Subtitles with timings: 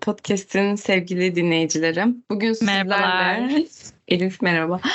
[0.00, 2.24] Podcast'in sevgili dinleyicilerim.
[2.30, 2.84] Bugün sizlerle...
[2.84, 3.50] Merhabalar.
[4.08, 4.80] Elif merhaba.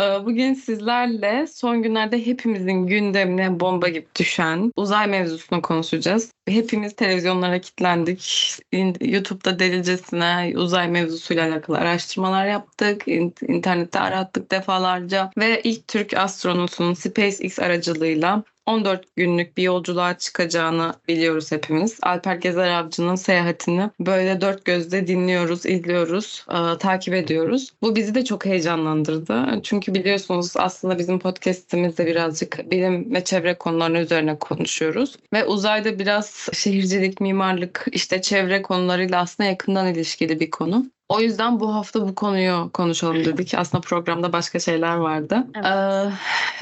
[0.00, 6.32] Ee, Bugün sizlerle son günlerde hepimizin gündemine bomba gibi düşen uzay mevzusunu konuşacağız.
[6.48, 8.56] Hepimiz televizyonlara kilitlendik.
[9.00, 13.08] YouTube'da delicesine uzay mevzusuyla alakalı araştırmalar yaptık.
[13.08, 15.30] İn- İnternette arattık defalarca.
[15.38, 21.98] Ve ilk Türk astronotunun SpaceX aracılığıyla 14 günlük bir yolculuğa çıkacağını biliyoruz hepimiz.
[22.02, 27.70] Alper Gezer Avcı'nın seyahatini böyle dört gözle dinliyoruz, izliyoruz, e, takip ediyoruz.
[27.82, 29.60] Bu bizi de çok heyecanlandırdı.
[29.62, 35.16] Çünkü biliyorsunuz aslında bizim podcastimizde birazcık bilim ve çevre konularının üzerine konuşuyoruz.
[35.32, 40.90] Ve uzayda biraz şehircilik, mimarlık, işte çevre konularıyla aslında yakından ilişkili bir konu.
[41.10, 43.54] O yüzden bu hafta bu konuyu konuşalım dedik.
[43.54, 45.46] Aslında programda başka şeyler vardı.
[45.54, 45.66] Evet.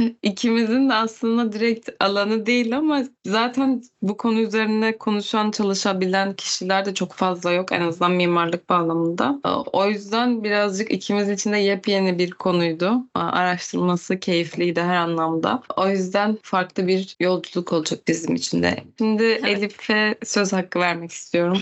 [0.00, 6.84] Ee, ikimizin de aslında direkt alanı değil ama zaten bu konu üzerine konuşan, çalışabilen kişiler
[6.84, 7.72] de çok fazla yok.
[7.72, 9.40] En azından mimarlık bağlamında.
[9.46, 12.92] Ee, O yüzden birazcık ikimiz için de yepyeni bir konuydu.
[13.14, 15.62] Aa, Araştırması keyifliydi her anlamda.
[15.76, 18.84] O yüzden farklı bir yolculuk olacak bizim için de.
[18.98, 21.58] Şimdi Elif'e söz hakkı vermek istiyorum.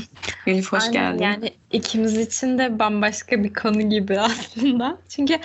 [0.47, 1.25] Elif hoş Aynen, geldin.
[1.25, 4.99] Yani ikimiz için de bambaşka bir konu gibi aslında.
[5.09, 5.39] Çünkü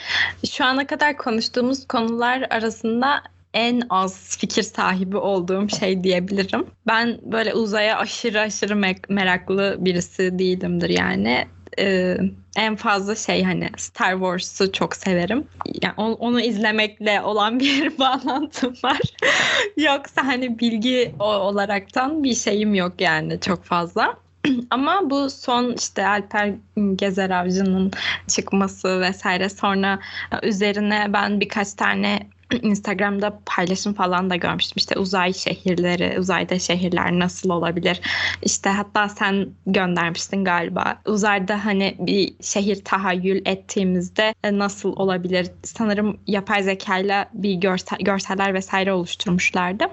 [0.51, 6.65] şu ana kadar konuştuğumuz konular arasında en az fikir sahibi olduğum şey diyebilirim.
[6.87, 11.47] Ben böyle uzaya aşırı aşırı me- meraklı birisi değilimdir yani.
[11.79, 12.17] Ee,
[12.57, 15.47] en fazla şey hani Star Wars'u çok severim.
[15.81, 18.99] Yani onu, onu izlemekle olan bir bağlantım var.
[19.77, 24.17] Yoksa hani bilgi olaraktan bir şeyim yok yani çok fazla.
[24.69, 26.53] Ama bu son işte Alper
[26.95, 27.91] Gezer Avcı'nın
[28.27, 29.99] çıkması vesaire sonra
[30.43, 32.27] üzerine ben birkaç tane
[32.61, 34.73] Instagram'da paylaşım falan da görmüştüm.
[34.77, 38.01] İşte uzay şehirleri, uzayda şehirler nasıl olabilir?
[38.41, 41.01] İşte hatta sen göndermiştin galiba.
[41.05, 45.47] Uzayda hani bir şehir tahayyül ettiğimizde e, nasıl olabilir?
[45.63, 49.83] Sanırım yapay zekayla bir görsel, görseller vesaire oluşturmuşlardı.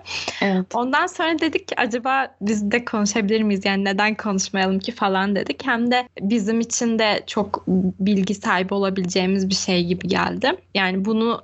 [0.42, 0.66] Evet.
[0.74, 3.64] Ondan sonra dedik ki acaba biz de konuşabilir miyiz?
[3.64, 5.66] Yani neden konuşmayalım ki falan dedik.
[5.66, 7.64] Hem de bizim için de çok
[8.00, 10.52] bilgi sahibi olabileceğimiz bir şey gibi geldi.
[10.74, 11.42] Yani bunu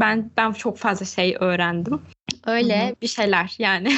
[0.00, 2.00] ben ben çok fazla şey öğrendim.
[2.46, 2.94] Öyle Hı hı.
[3.02, 3.92] bir şeyler yani.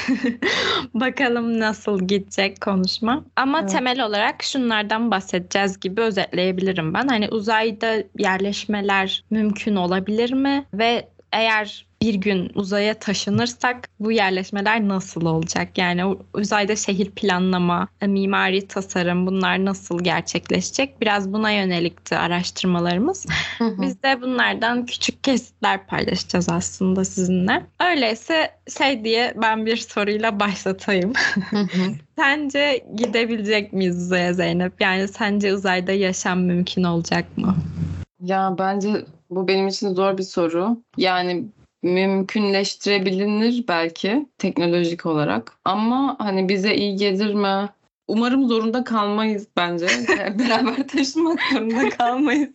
[0.94, 3.24] Bakalım nasıl gidecek konuşma.
[3.36, 3.70] Ama Evet.
[3.70, 7.08] temel olarak şunlardan bahsedeceğiz gibi özetleyebilirim ben.
[7.08, 10.64] Hani uzayda yerleşmeler mümkün olabilir mi?
[10.74, 15.78] Ve eğer bir gün uzaya taşınırsak bu yerleşmeler nasıl olacak?
[15.78, 21.00] Yani uzayda şehir planlama, mimari tasarım bunlar nasıl gerçekleşecek?
[21.00, 23.26] Biraz buna yönelikti araştırmalarımız.
[23.58, 23.82] Hı hı.
[23.82, 27.66] Biz de bunlardan küçük kesitler paylaşacağız aslında sizinle.
[27.90, 31.12] Öyleyse şey diye ben bir soruyla başlatayım.
[31.50, 31.66] Hı.
[32.18, 34.80] Sence gidebilecek miyiz uzaya Zeynep?
[34.80, 37.56] Yani sence uzayda yaşam mümkün olacak mı?
[38.20, 39.04] Ya bence
[39.36, 40.82] bu benim için zor bir soru.
[40.96, 41.44] Yani
[41.82, 45.52] mümkünleştirebilir belki teknolojik olarak.
[45.64, 47.68] Ama hani bize iyi gelir mi?
[48.08, 49.86] Umarım zorunda kalmayız bence.
[50.38, 52.54] Beraber taşımak zorunda kalmayız.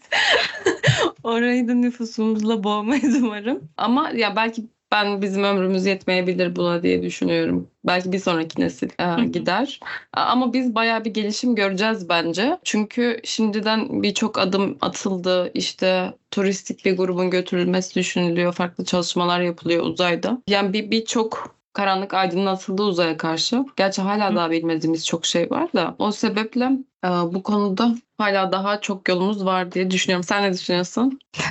[1.23, 3.69] Orayı da nüfusumuzla boğmayız umarım.
[3.77, 7.67] Ama ya belki ben bizim ömrümüz yetmeyebilir buna diye düşünüyorum.
[7.85, 9.79] Belki bir sonraki nesil e, gider.
[10.13, 12.57] Ama biz bayağı bir gelişim göreceğiz bence.
[12.63, 15.51] Çünkü şimdiden birçok adım atıldı.
[15.53, 18.53] İşte turistik bir grubun götürülmesi düşünülüyor.
[18.53, 20.41] Farklı çalışmalar yapılıyor uzayda.
[20.47, 23.65] Yani bir birçok karanlık aydınlatıldı uzaya karşı.
[23.75, 24.35] Gerçi hala Hı.
[24.35, 25.95] daha bilmediğimiz çok şey var da.
[25.99, 26.65] O sebeple
[27.05, 30.23] e, bu konuda hala daha çok yolumuz var diye düşünüyorum.
[30.23, 31.19] Sen ne düşünüyorsun?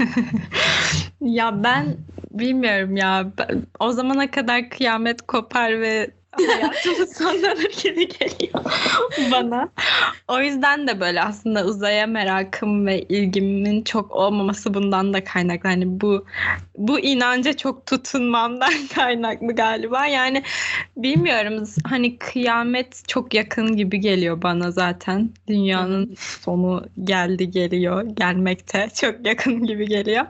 [1.20, 1.97] Ya ben
[2.31, 3.32] bilmiyorum ya.
[3.81, 6.10] O zamana kadar kıyamet kopar ve
[6.44, 8.64] hayatımız sonlanır gibi geliyor
[9.32, 9.69] bana.
[10.28, 15.69] O yüzden de böyle aslında uzaya merakım ve ilgimin çok olmaması bundan da kaynaklı.
[15.69, 16.26] Hani bu
[16.76, 20.06] bu inanca çok tutunmamdan kaynaklı galiba.
[20.06, 20.43] Yani
[20.96, 25.31] bilmiyorum hani kıyamet çok yakın gibi geliyor bana zaten.
[25.49, 28.02] Dünyanın sonu geldi geliyor.
[28.02, 30.26] Gelmekte çok yakın gibi geliyor.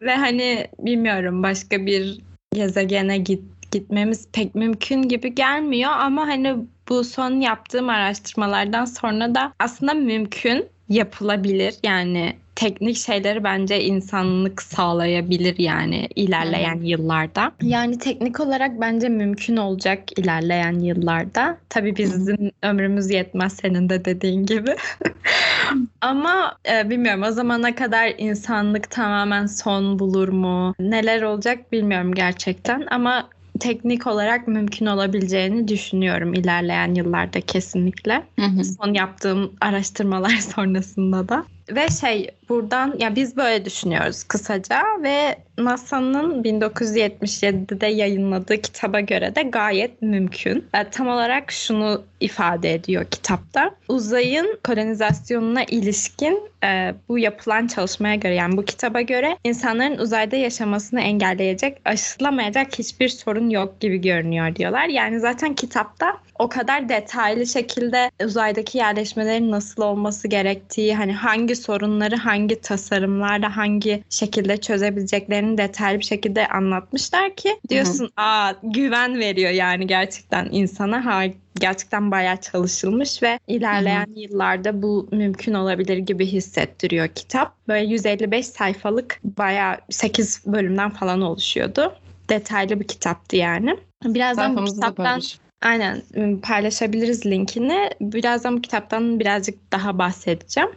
[0.00, 2.20] Ve hani bilmiyorum başka bir
[2.54, 6.56] gezegene git gitmemiz pek mümkün gibi gelmiyor ama hani
[6.88, 11.74] bu son yaptığım araştırmalardan sonra da aslında mümkün yapılabilir.
[11.82, 17.52] Yani teknik şeyleri bence insanlık sağlayabilir yani ilerleyen yıllarda.
[17.62, 21.58] Yani teknik olarak bence mümkün olacak ilerleyen yıllarda.
[21.68, 24.76] Tabii bizim ömrümüz yetmez senin de dediğin gibi.
[26.00, 30.74] Ama e, bilmiyorum o zamana kadar insanlık tamamen son bulur mu?
[30.80, 33.28] Neler olacak bilmiyorum gerçekten ama
[33.60, 38.22] teknik olarak mümkün olabileceğini düşünüyorum ilerleyen yıllarda kesinlikle.
[38.38, 38.64] Hı hı.
[38.64, 41.44] Son yaptığım araştırmalar sonrasında da.
[41.70, 49.42] Ve şey buradan ya biz böyle düşünüyoruz kısaca ve NASA'nın 1977'de yayınladığı kitaba göre de
[49.42, 50.64] gayet mümkün.
[50.74, 53.74] E, tam olarak şunu ifade ediyor kitapta.
[53.88, 61.00] Uzayın kolonizasyonuna ilişkin e, bu yapılan çalışmaya göre yani bu kitaba göre insanların uzayda yaşamasını
[61.00, 64.86] engelleyecek, aşılamayacak hiçbir sorun yok gibi görünüyor diyorlar.
[64.86, 72.16] Yani zaten kitapta o kadar detaylı şekilde uzaydaki yerleşmelerin nasıl olması gerektiği, hani hangi sorunları
[72.16, 78.26] hangi tasarımlarla hangi şekilde çözebileceklerini detaylı bir şekilde anlatmışlar ki diyorsun hı hı.
[78.26, 81.22] aa güven veriyor yani gerçekten insana ha
[81.60, 84.20] gerçekten bayağı çalışılmış ve ilerleyen hı hı.
[84.20, 87.68] yıllarda bu mümkün olabilir gibi hissettiriyor kitap.
[87.68, 91.94] Böyle 155 sayfalık bayağı 8 bölümden falan oluşuyordu.
[92.28, 93.76] Detaylı bir kitaptı yani.
[94.04, 95.20] Birazdan bu kitaptan
[95.62, 96.02] Aynen
[96.42, 97.90] paylaşabiliriz linkini.
[98.00, 100.70] Birazdan bu kitaptan birazcık daha bahsedeceğim.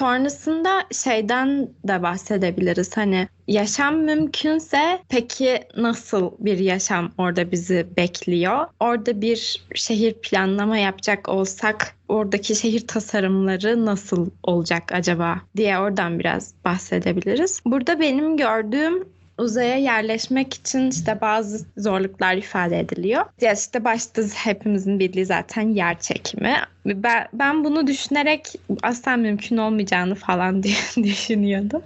[0.00, 2.96] Sonrasında şeyden de bahsedebiliriz.
[2.96, 8.66] Hani yaşam mümkünse peki nasıl bir yaşam orada bizi bekliyor?
[8.80, 16.54] Orada bir şehir planlama yapacak olsak oradaki şehir tasarımları nasıl olacak acaba diye oradan biraz
[16.64, 17.60] bahsedebiliriz.
[17.66, 19.08] Burada benim gördüğüm
[19.40, 23.24] uzaya yerleşmek için işte bazı zorluklar ifade ediliyor.
[23.40, 26.56] Ya işte başta hepimizin bildiği zaten yer çekimi.
[26.86, 28.46] Ben, ben bunu düşünerek
[28.82, 31.82] asla mümkün olmayacağını falan diye düşünüyordum.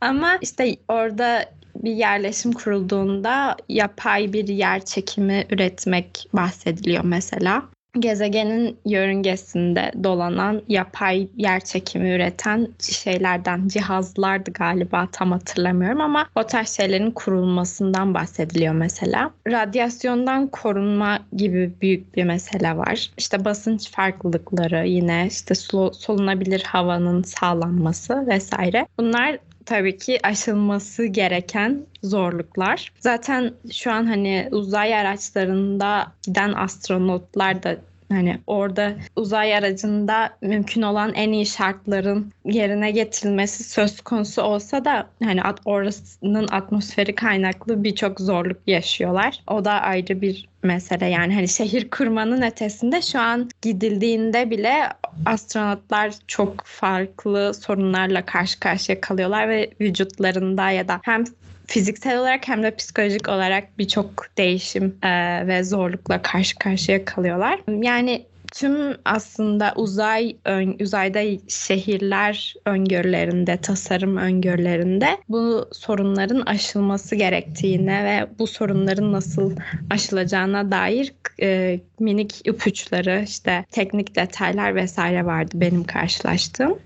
[0.00, 1.44] Ama işte orada
[1.74, 7.62] bir yerleşim kurulduğunda yapay bir yer çekimi üretmek bahsediliyor mesela
[8.00, 16.68] gezegenin yörüngesinde dolanan yapay yer çekimi üreten şeylerden cihazlardı galiba tam hatırlamıyorum ama o tarz
[16.68, 19.30] şeylerin kurulmasından bahsediliyor mesela.
[19.48, 23.10] Radyasyondan korunma gibi büyük bir mesele var.
[23.18, 25.54] İşte basınç farklılıkları yine işte
[25.92, 28.86] solunabilir havanın sağlanması vesaire.
[28.98, 32.92] Bunlar tabii ki aşılması gereken zorluklar.
[33.00, 37.76] Zaten şu an hani uzay araçlarında giden astronotlar da
[38.12, 45.06] Hani orada uzay aracında mümkün olan en iyi şartların yerine getirilmesi söz konusu olsa da
[45.24, 49.42] hani at orasının atmosferi kaynaklı birçok zorluk yaşıyorlar.
[49.46, 54.88] O da ayrı bir mesele yani hani şehir kurmanın ötesinde şu an gidildiğinde bile
[55.26, 61.24] astronotlar çok farklı sorunlarla karşı karşıya kalıyorlar ve vücutlarında ya da hem
[61.72, 67.60] fiziksel olarak hem de psikolojik olarak birçok değişim e, ve zorlukla karşı karşıya kalıyorlar.
[67.82, 78.38] Yani tüm aslında uzay ön, uzayda şehirler öngörülerinde, tasarım öngörülerinde bu sorunların aşılması gerektiğine ve
[78.38, 79.56] bu sorunların nasıl
[79.90, 86.78] aşılacağına dair e, minik ipuçları, işte teknik detaylar vesaire vardı benim karşılaştığım.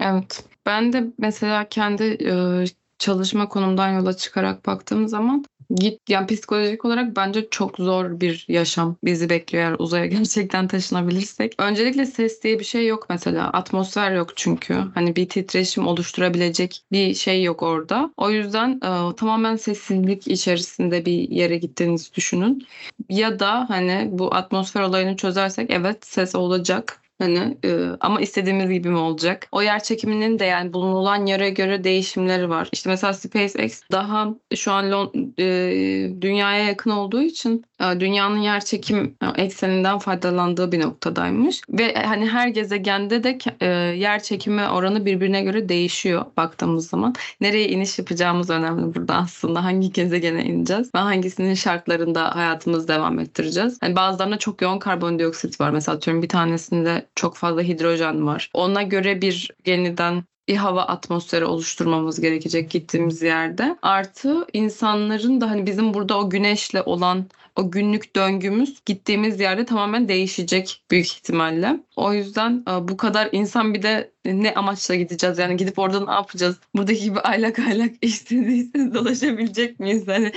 [0.00, 0.44] Evet.
[0.66, 2.64] Ben de mesela kendi e,
[2.98, 8.96] çalışma konumdan yola çıkarak baktığım zaman git yani psikolojik olarak bence çok zor bir yaşam
[9.04, 11.54] bizi bekliyor eğer uzaya gerçekten taşınabilirsek.
[11.58, 13.50] Öncelikle ses diye bir şey yok mesela.
[13.50, 14.74] Atmosfer yok çünkü.
[14.94, 18.12] Hani bir titreşim oluşturabilecek bir şey yok orada.
[18.16, 22.66] O yüzden e, tamamen sessizlik içerisinde bir yere gittiğinizi düşünün.
[23.08, 28.88] Ya da hani bu atmosfer olayını çözersek evet ses olacak Hani e, ama istediğimiz gibi
[28.88, 29.48] mi olacak?
[29.52, 32.68] O yer çekiminin de yani bulunulan yere göre değişimleri var.
[32.72, 39.16] İşte mesela SpaceX daha şu an Lon, e, dünyaya yakın olduğu için dünyanın yer çekim
[39.22, 41.60] e, ekseninden faydalandığı bir noktadaymış.
[41.70, 43.66] Ve hani her gezegende de e,
[43.96, 47.14] yer çekimi oranı birbirine göre değişiyor baktığımız zaman.
[47.40, 49.64] Nereye iniş yapacağımız önemli burada aslında.
[49.64, 53.78] Hangi gezegene ineceğiz ve hangisinin şartlarında hayatımızı devam ettireceğiz.
[53.80, 55.70] Hani bazılarında çok yoğun karbondioksit var.
[55.70, 58.50] Mesela atıyorum bir tanesinde çok fazla hidrojen var.
[58.54, 63.76] Ona göre bir yeniden bir hava atmosferi oluşturmamız gerekecek gittiğimiz yerde.
[63.82, 67.26] Artı insanların da hani bizim burada o güneşle olan
[67.58, 71.80] o günlük döngümüz gittiğimiz yerde tamamen değişecek büyük ihtimalle.
[71.98, 75.38] O yüzden bu kadar insan bir de ne amaçla gideceğiz?
[75.38, 76.56] Yani gidip orada ne yapacağız?
[76.74, 80.08] Buradaki gibi aylak aylak istediğiniz dolaşabilecek miyiz?
[80.08, 80.32] Hani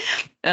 [0.46, 0.52] e,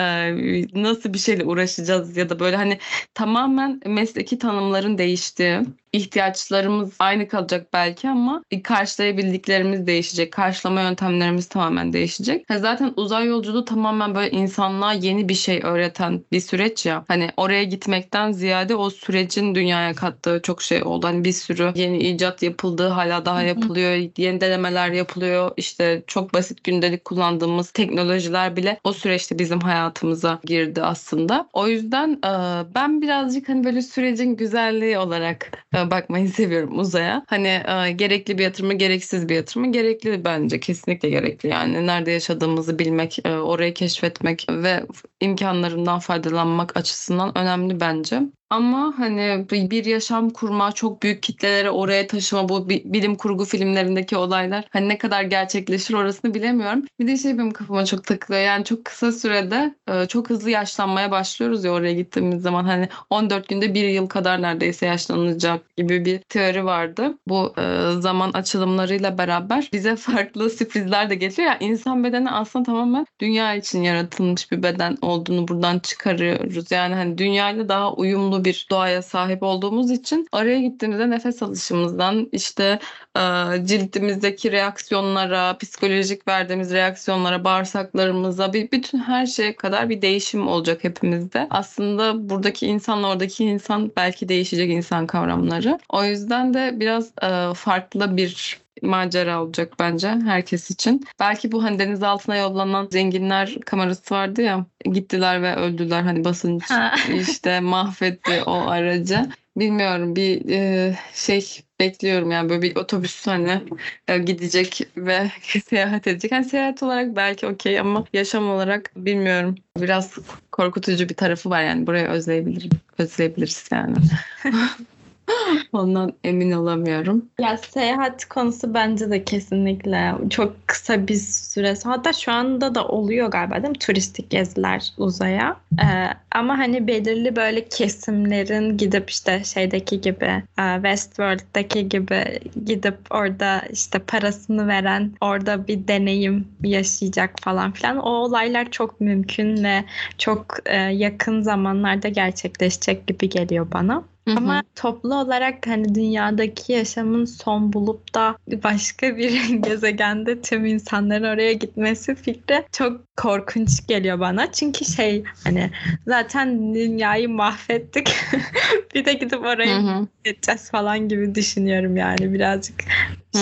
[0.83, 2.79] nasıl bir şeyle uğraşacağız ya da böyle hani
[3.15, 5.61] tamamen mesleki tanımların değiştiği,
[5.93, 10.33] ihtiyaçlarımız aynı kalacak belki ama karşılayabildiklerimiz değişecek.
[10.33, 12.47] Karşılama yöntemlerimiz tamamen değişecek.
[12.57, 17.05] Zaten uzay yolculuğu tamamen böyle insanlığa yeni bir şey öğreten bir süreç ya.
[17.09, 21.07] Hani oraya gitmekten ziyade o sürecin dünyaya kattığı çok şey oldu oldu.
[21.07, 22.89] Hani bir sürü yeni icat yapıldı.
[22.89, 24.11] Hala daha yapılıyor.
[24.17, 25.51] Yeni denemeler yapılıyor.
[25.57, 31.49] İşte çok basit gündelik kullandığımız teknolojiler bile o süreçte bizim hayatımıza girdi aslında.
[31.53, 32.31] O yüzden e,
[32.75, 37.25] ben birazcık hani böyle sürecin güzelliği olarak e, bakmayı seviyorum uzaya.
[37.27, 40.61] Hani e, gerekli bir yatırımı, gereksiz bir yatırımı gerekli bence.
[40.61, 41.49] Kesinlikle gerekli.
[41.49, 44.85] Yani nerede yaşadığımızı bilmek, orayı keşfetmek ve
[45.21, 48.23] imkanlarından faydalanmak açısından önemli bence.
[48.51, 54.65] Ama hani bir yaşam kurma, çok büyük kitlelere oraya taşıma bu bilim kurgu filmlerindeki olaylar
[54.71, 56.85] hani ne kadar gerçekleşir orasını bilemiyorum.
[57.01, 58.43] Bir de şey benim kafama çok takılıyor.
[58.43, 63.49] Yani çok kısa sürede e, çok hızlı yaşlanmaya başlıyoruz ya oraya gittiğimiz zaman hani 14
[63.49, 67.19] günde bir yıl kadar neredeyse yaşlanacak gibi bir teori vardı.
[67.29, 71.49] Bu e, zaman açılımlarıyla beraber bize farklı sürprizler de getiriyor.
[71.53, 76.71] Yani insan bedeni aslında tamamen dünya için yaratılmış bir beden olduğunu buradan çıkarıyoruz.
[76.71, 82.79] Yani hani dünyayla daha uyumlu bir doğaya sahip olduğumuz için araya gittiğimizde nefes alışımızdan işte
[83.17, 83.21] e,
[83.67, 91.47] cildimizdeki reaksiyonlara, psikolojik verdiğimiz reaksiyonlara, bağırsaklarımıza bir bütün her şeye kadar bir değişim olacak hepimizde.
[91.51, 95.79] Aslında buradaki insanla oradaki insan belki değişecek insan kavramları.
[95.89, 101.07] O yüzden de biraz e, farklı bir macera olacak bence herkes için.
[101.21, 106.65] Belki bu hani deniz altına yollanan zenginler kamerası vardı ya gittiler ve öldüler hani basınç
[107.21, 109.31] işte mahvetti o aracı.
[109.57, 113.61] Bilmiyorum bir e, şey bekliyorum yani böyle bir otobüs hani
[114.09, 115.31] e, gidecek ve
[115.69, 116.33] seyahat edecek.
[116.33, 119.55] Yani seyahat olarak belki okey ama yaşam olarak bilmiyorum.
[119.77, 120.19] Biraz
[120.53, 122.71] korkutucu bir tarafı var yani burayı özleyebilirim.
[122.99, 123.97] Özleyebiliriz yani.
[125.73, 127.25] Ondan emin olamıyorum.
[127.41, 131.75] Ya seyahat konusu bence de kesinlikle çok kısa bir süre.
[131.85, 133.79] Hatta şu anda da oluyor galiba değil mi?
[133.79, 135.57] Turistik geziler uzaya.
[135.83, 135.85] Ee,
[136.33, 143.99] ama hani belirli böyle kesimlerin gidip işte şeydeki gibi e, Westworld'daki gibi gidip orada işte
[143.99, 147.97] parasını veren orada bir deneyim yaşayacak falan filan.
[147.97, 149.85] O olaylar çok mümkün ve
[150.19, 154.05] çok e, yakın zamanlarda gerçekleşecek gibi geliyor bana.
[154.37, 161.53] Ama toplu olarak hani dünyadaki yaşamın son bulup da başka bir gezegende tüm insanların oraya
[161.53, 164.53] gitmesi fikri çok korkunç geliyor bana.
[164.53, 165.71] Çünkü şey hani
[166.07, 168.11] zaten dünyayı mahvettik.
[168.95, 172.85] bir de gidip oraya gideceğiz falan gibi düşünüyorum yani birazcık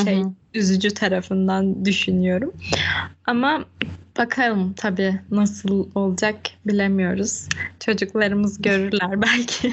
[0.05, 0.23] şey.
[0.57, 2.53] Üzücü tarafından düşünüyorum.
[3.27, 3.65] Ama
[4.19, 6.37] Bakalım tabii nasıl olacak
[6.67, 7.49] bilemiyoruz.
[7.81, 9.73] Çocuklarımız görürler belki.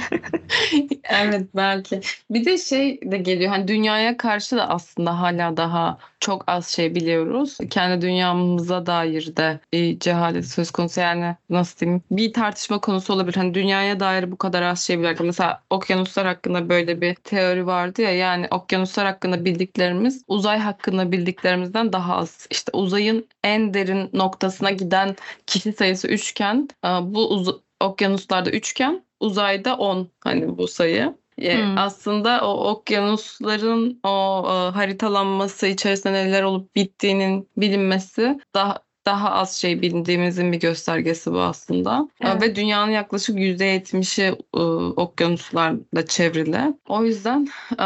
[1.04, 2.02] evet belki.
[2.30, 6.96] Bir de şey de geliyor hani dünyaya karşı da aslında hala daha çok az şey
[6.96, 7.58] biliyoruz.
[7.70, 13.36] Kendi dünyamıza dair de bir cehalet söz konusu yani nasıl diyeyim bir tartışma konusu olabilir.
[13.36, 15.20] Hani dünyaya dair bu kadar az şey biliyoruz.
[15.25, 20.73] Mesela okyanuslar hakkında böyle bir teori vardı ya yani okyanuslar hakkında bildiklerimiz uzay hakkında
[21.12, 22.48] bildiklerimizden daha az.
[22.51, 25.15] İşte uzayın en derin noktasına giden
[25.48, 26.68] kişi sayısı üçken
[27.01, 31.15] bu uz- okyanuslarda üçken uzayda 10 hani bu sayı.
[31.39, 31.77] Hmm.
[31.77, 39.81] Aslında o okyanusların o e, haritalanması içerisinde neler olup bittiğinin bilinmesi daha daha az şey
[39.81, 42.07] bildiğimizin bir göstergesi bu aslında.
[42.22, 42.41] Evet.
[42.41, 44.60] Ve dünyanın yaklaşık %70'i e,
[45.01, 46.74] okyanuslarla çevrili.
[46.88, 47.48] O yüzden
[47.79, 47.86] e,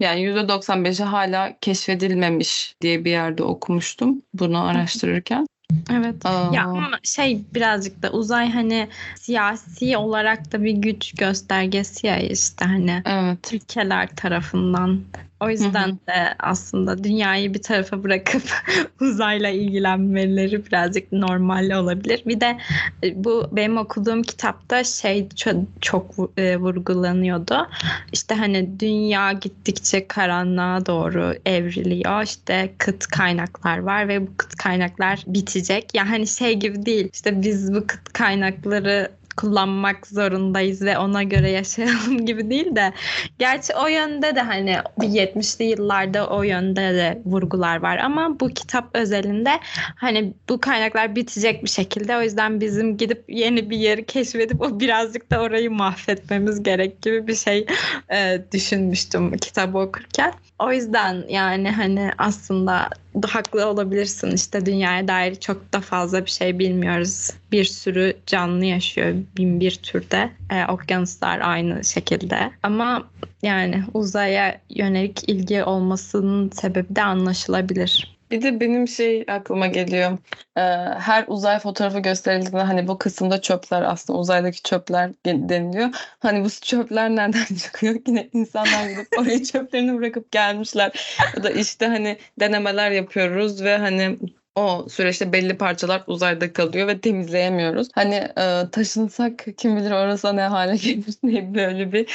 [0.00, 5.46] yani %95'i hala keşfedilmemiş diye bir yerde okumuştum bunu araştırırken.
[5.92, 6.26] Evet.
[6.26, 6.50] Aa.
[6.54, 12.64] Ya ama şey birazcık da uzay hani siyasi olarak da bir güç göstergesi ya işte
[12.64, 13.52] hani evet.
[13.52, 15.00] ülkeler tarafından
[15.40, 18.42] o yüzden de aslında dünyayı bir tarafa bırakıp
[19.00, 22.22] uzayla ilgilenmeleri birazcık normal olabilir.
[22.26, 22.58] Bir de
[23.04, 27.68] e, bu benim okuduğum kitapta şey çok, çok e, vurgulanıyordu.
[28.12, 32.22] İşte hani dünya gittikçe karanlığa doğru evriliyor.
[32.22, 35.94] İşte kıt kaynaklar var ve bu kıt kaynaklar bitecek.
[35.94, 37.08] Yani hani şey gibi değil.
[37.12, 42.92] İşte biz bu kıt kaynakları kullanmak zorundayız ve ona göre yaşayalım gibi değil de
[43.38, 48.48] gerçi o yönde de hani bir 70'li yıllarda o yönde de vurgular var ama bu
[48.48, 49.60] kitap özelinde
[49.96, 54.80] hani bu kaynaklar bitecek bir şekilde o yüzden bizim gidip yeni bir yeri keşfedip o
[54.80, 57.66] birazcık da orayı mahvetmemiz gerek gibi bir şey
[58.12, 60.32] e, düşünmüştüm kitabı okurken.
[60.58, 62.88] O yüzden yani hani aslında
[63.28, 64.30] haklı olabilirsin.
[64.30, 67.30] İşte dünyaya dair çok da fazla bir şey bilmiyoruz.
[67.52, 70.30] Bir sürü canlı yaşıyor bin bir türde.
[70.50, 72.50] Ee, okyanuslar aynı şekilde.
[72.62, 73.10] Ama
[73.42, 78.20] yani uzaya yönelik ilgi olmasının sebebi de anlaşılabilir.
[78.30, 80.18] Bir de benim şey aklıma geliyor.
[80.56, 80.60] Ee,
[80.98, 85.88] her uzay fotoğrafı gösterildiğinde hani bu kısımda çöpler aslında uzaydaki çöpler deniliyor.
[86.18, 87.94] Hani bu çöpler nereden çıkıyor?
[88.06, 91.16] Yine insanlar gidip oraya çöplerini bırakıp gelmişler.
[91.36, 94.18] Ya da işte hani denemeler yapıyoruz ve hani
[94.60, 97.88] o süreçte belli parçalar uzayda kalıyor ve temizleyemiyoruz.
[97.94, 102.06] Hani e, taşınsak kim bilir orası ne hale gelir diye böyle bir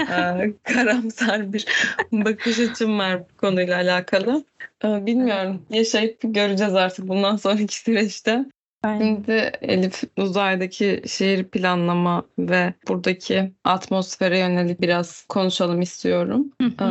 [0.00, 1.66] e, karamsar bir
[2.12, 4.44] bakış açım var bu konuyla alakalı.
[4.84, 5.62] E, bilmiyorum.
[5.70, 8.44] Yaşayıp göreceğiz artık bundan sonraki süreçte.
[8.82, 9.04] Aynen.
[9.04, 16.52] Şimdi Elif uzaydaki şehir planlama ve buradaki atmosfere yönelik biraz konuşalım istiyorum.
[16.80, 16.84] Ee,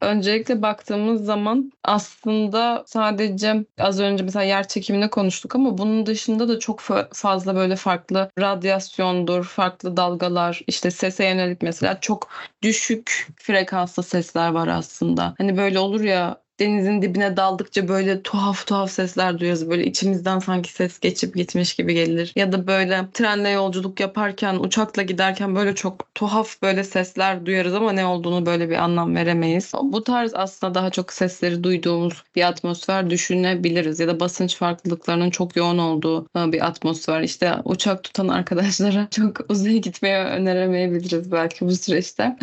[0.00, 6.58] öncelikle baktığımız zaman aslında sadece az önce mesela yer çekimini konuştuk ama bunun dışında da
[6.58, 6.80] çok
[7.12, 12.28] fazla böyle farklı radyasyondur, farklı dalgalar, işte sese yönelik mesela çok
[12.62, 15.34] düşük frekanslı sesler var aslında.
[15.38, 19.70] Hani böyle olur ya denizin dibine daldıkça böyle tuhaf tuhaf sesler duyuyoruz.
[19.70, 22.32] Böyle içimizden sanki ses geçip gitmiş gibi gelir.
[22.36, 27.92] Ya da böyle trenle yolculuk yaparken, uçakla giderken böyle çok tuhaf böyle sesler duyarız ama
[27.92, 29.72] ne olduğunu böyle bir anlam veremeyiz.
[29.82, 34.00] Bu tarz aslında daha çok sesleri duyduğumuz bir atmosfer düşünebiliriz.
[34.00, 37.20] Ya da basınç farklılıklarının çok yoğun olduğu e, bir atmosfer.
[37.20, 42.36] İşte uçak tutan arkadaşlara çok uzaya gitmeye öneremeyebiliriz belki bu süreçte.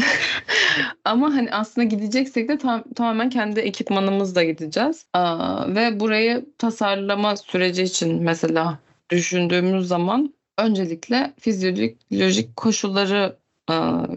[1.05, 5.05] ama hani aslında gideceksek de tam, tamamen kendi ekipman danışmanımızla gideceğiz.
[5.13, 8.79] Aa, ve burayı tasarlama süreci için mesela
[9.09, 13.35] düşündüğümüz zaman öncelikle fizyolojik koşulları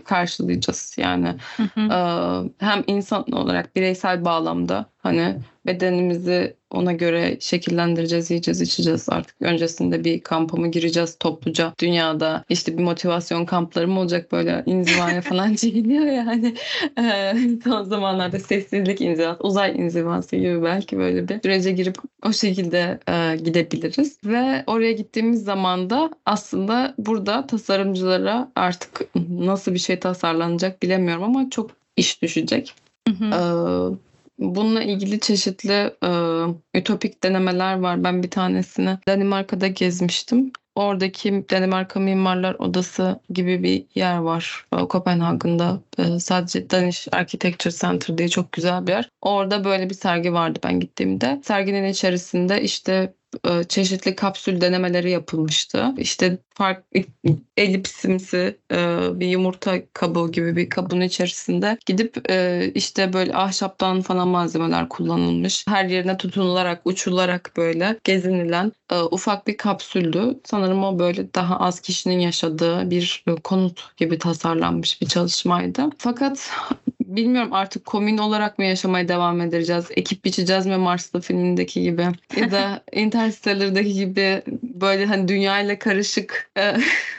[0.04, 0.96] karşılayacağız.
[0.98, 2.50] Yani hı hı.
[2.58, 9.37] hem insan olarak bireysel bağlamda hani bedenimizi ona göre şekillendireceğiz, yiyeceğiz, içeceğiz artık.
[9.40, 12.44] Öncesinde bir kampa mı gireceğiz topluca dünyada?
[12.49, 16.54] işte bir motivasyon kampları mı olacak böyle inzivaya falan çekiliyor yani.
[16.99, 17.34] Ee,
[17.64, 21.96] son zamanlarda sessizlik inzivası, uzay inzivası gibi belki böyle bir sürece girip
[22.26, 24.18] o şekilde e, gidebiliriz.
[24.25, 31.50] Ve oraya gittiğimiz zaman da aslında burada tasarımcılara artık nasıl bir şey tasarlanacak bilemiyorum ama
[31.50, 32.75] çok iş düşecek.
[33.08, 33.25] Hı hı.
[33.25, 36.10] Ee, Bununla ilgili çeşitli e,
[36.78, 38.04] ütopik denemeler var.
[38.04, 40.52] Ben bir tanesini Danimarka'da gezmiştim.
[40.74, 45.80] Oradaki Danimarka Mimarlar Odası gibi bir yer var Kopenhag'ında.
[45.98, 49.09] E, sadece Danish Architecture Center diye çok güzel bir yer.
[49.22, 51.40] Orada böyle bir sergi vardı ben gittiğimde.
[51.44, 53.14] Serginin içerisinde işte e,
[53.68, 55.94] çeşitli kapsül denemeleri yapılmıştı.
[55.99, 56.85] İşte fark
[57.57, 64.29] elipsimsi e, bir yumurta kabuğu gibi bir kabın içerisinde gidip e, işte böyle ahşaptan falan
[64.29, 65.64] malzemeler kullanılmış.
[65.68, 68.73] Her yerine tutunularak, uçularak böyle gezinilen
[69.11, 70.40] ufak bir kapsüldü.
[70.44, 75.90] Sanırım o böyle daha az kişinin yaşadığı bir konut gibi tasarlanmış bir çalışmaydı.
[75.99, 76.51] Fakat
[77.16, 79.85] bilmiyorum artık komün olarak mı yaşamaya devam edeceğiz?
[79.90, 82.07] Ekip biçeceğiz mi Mars'ta filmindeki gibi?
[82.37, 86.74] Ya da Interstellar'daki gibi böyle hani dünyayla karışık e,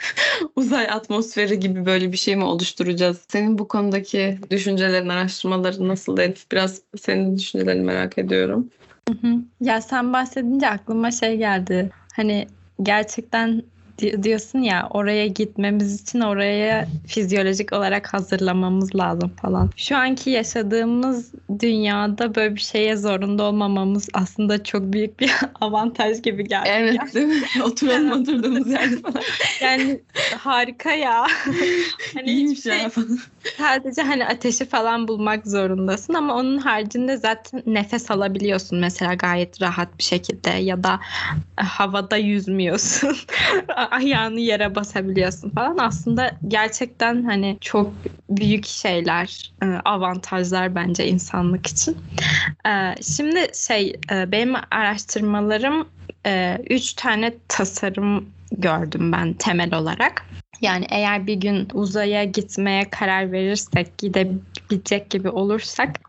[0.56, 3.26] uzay atmosferi gibi böyle bir şey mi oluşturacağız?
[3.28, 6.52] Senin bu konudaki düşüncelerin, araştırmaların nasıl Elif?
[6.52, 8.70] Biraz senin düşüncelerini merak ediyorum.
[9.10, 9.36] Hı hı.
[9.62, 11.90] Ya sen bahsedince aklıma şey geldi.
[12.16, 12.48] Hani
[12.84, 13.64] gerçekten
[14.00, 19.70] diyorsun ya oraya gitmemiz için oraya fizyolojik olarak hazırlamamız lazım falan.
[19.78, 25.32] Şu anki yaşadığımız dünyada böyle bir şeye zorunda olmamamız aslında çok büyük bir
[25.62, 26.70] avantaj gibi geldi.
[26.72, 27.42] Evet değil mi?
[27.64, 29.24] Oturalım oturduğumuz yerde falan.
[29.62, 30.00] Yani
[30.38, 31.28] harika ya.
[32.14, 33.20] hani İyiymiş şey, ya falan.
[33.58, 39.98] Sadece hani ateşi falan bulmak zorundasın ama onun haricinde zaten nefes alabiliyorsun mesela gayet rahat
[39.98, 41.00] bir şekilde ya da
[41.56, 43.18] havada yüzmüyorsun.
[43.92, 45.78] Ayağını yere basabiliyorsun falan.
[45.78, 47.94] Aslında gerçekten hani çok
[48.30, 51.98] büyük şeyler, e, avantajlar bence insanlık için.
[52.68, 55.88] E, şimdi şey e, benim araştırmalarım
[56.70, 60.26] üç tane tasarım gördüm ben temel olarak.
[60.62, 66.00] Yani eğer bir gün uzaya gitmeye karar verirsek, gidebilecek gibi olursak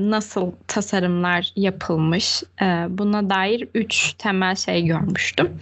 [0.00, 2.42] nasıl tasarımlar yapılmış
[2.88, 5.58] buna dair üç temel şey görmüştüm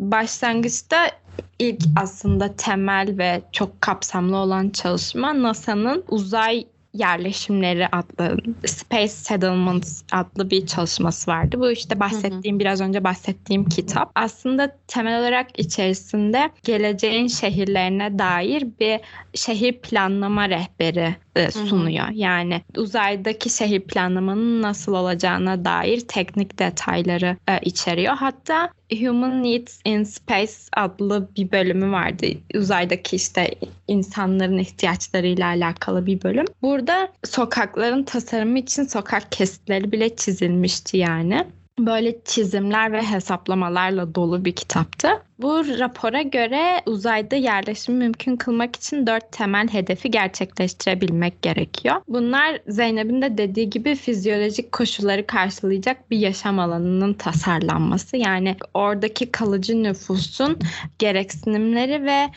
[0.00, 1.10] başlangıçta
[1.58, 8.36] ilk aslında temel ve çok kapsamlı olan çalışma NASA'nın uzay yerleşimleri adlı
[8.66, 11.60] Space Settlements adlı bir çalışması vardı.
[11.60, 12.60] Bu işte bahsettiğim hı hı.
[12.60, 14.12] biraz önce bahsettiğim kitap.
[14.14, 19.00] Aslında temel olarak içerisinde geleceğin şehirlerine dair bir
[19.34, 22.06] şehir planlama rehberi e, sunuyor.
[22.06, 22.14] Hı hı.
[22.14, 28.14] Yani uzaydaki şehir planlamanın nasıl olacağına dair teknik detayları e, içeriyor.
[28.14, 32.26] Hatta Human Needs in Space adlı bir bölümü vardı.
[32.54, 33.54] Uzaydaki işte
[33.88, 36.44] insanların ihtiyaçlarıyla alakalı bir bölüm.
[36.62, 41.46] Burada sokakların tasarımı için sokak kesitleri bile çizilmişti yani
[41.86, 45.08] böyle çizimler ve hesaplamalarla dolu bir kitaptı.
[45.38, 51.96] Bu rapora göre uzayda yerleşimi mümkün kılmak için dört temel hedefi gerçekleştirebilmek gerekiyor.
[52.08, 58.16] Bunlar Zeynep'in de dediği gibi fizyolojik koşulları karşılayacak bir yaşam alanının tasarlanması.
[58.16, 60.58] Yani oradaki kalıcı nüfusun
[60.98, 62.28] gereksinimleri ve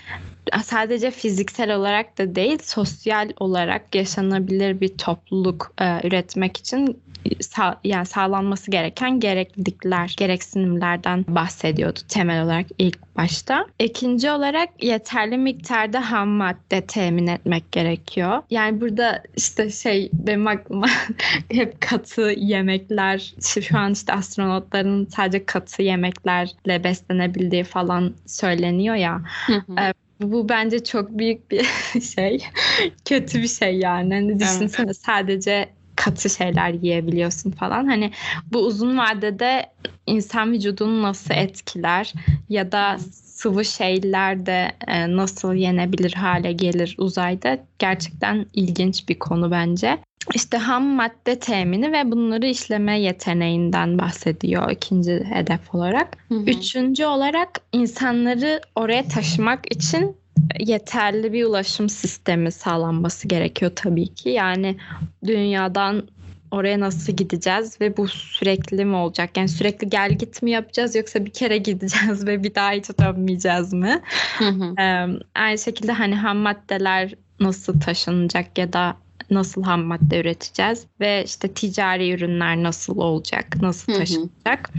[0.63, 7.03] sadece fiziksel olarak da değil sosyal olarak yaşanabilir bir topluluk e, üretmek için
[7.41, 13.65] sağ, yani sağlanması gereken gereklilikler, gereksinimlerden bahsediyordu temel olarak ilk başta.
[13.79, 18.41] İkinci olarak yeterli miktarda ham madde temin etmek gerekiyor.
[18.49, 20.87] Yani burada işte şey benim aklıma
[21.51, 29.21] hep katı yemekler, şu an işte astronotların sadece katı yemeklerle beslenebildiği falan söyleniyor ya.
[29.47, 29.93] Hı hı.
[30.21, 31.63] Bu bence çok büyük bir
[32.15, 32.43] şey.
[33.05, 34.13] Kötü bir şey yani.
[34.13, 34.97] Hani düşünsene evet.
[34.97, 37.85] sadece katı şeyler yiyebiliyorsun falan.
[37.85, 38.11] Hani
[38.51, 39.65] bu uzun vadede
[40.07, 42.13] insan vücudunu nasıl etkiler
[42.49, 49.51] ya da sıvı şeyler de e, nasıl yenebilir hale gelir uzayda gerçekten ilginç bir konu
[49.51, 49.97] bence.
[50.35, 56.17] İşte ham madde temini ve bunları işleme yeteneğinden bahsediyor ikinci hedef olarak.
[56.29, 56.43] Hı hı.
[56.43, 60.17] Üçüncü olarak insanları oraya taşımak için
[60.59, 64.29] yeterli bir ulaşım sistemi sağlanması gerekiyor tabii ki.
[64.29, 64.77] Yani
[65.25, 66.07] dünyadan
[66.51, 69.37] oraya nasıl gideceğiz ve bu sürekli mi olacak?
[69.37, 73.73] Yani sürekli gel git mi yapacağız yoksa bir kere gideceğiz ve bir daha hiç dönmeyeceğiz
[73.73, 74.01] mi?
[74.79, 78.97] Ee, aynı şekilde hani ham maddeler nasıl taşınacak ya da
[79.29, 84.69] nasıl ham madde üreteceğiz ve işte ticari ürünler nasıl olacak, nasıl taşınacak.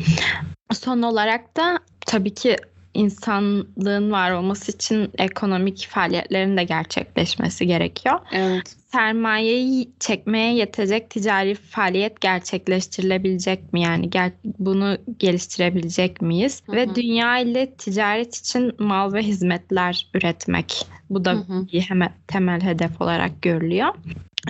[0.73, 2.57] Son olarak da tabii ki
[2.95, 8.21] insanlığın var olması için ekonomik faaliyetlerin de gerçekleşmesi gerekiyor.
[8.33, 8.77] Evet.
[8.93, 13.81] Sermayeyi çekmeye yetecek ticari faaliyet gerçekleştirilebilecek mi?
[13.81, 16.63] Yani gel bunu geliştirebilecek miyiz?
[16.67, 16.77] Hı hı.
[16.77, 20.87] Ve dünya ile ticaret için mal ve hizmetler üretmek.
[21.11, 21.67] Bu da hı hı.
[21.73, 23.95] bir hemen temel hedef olarak görülüyor.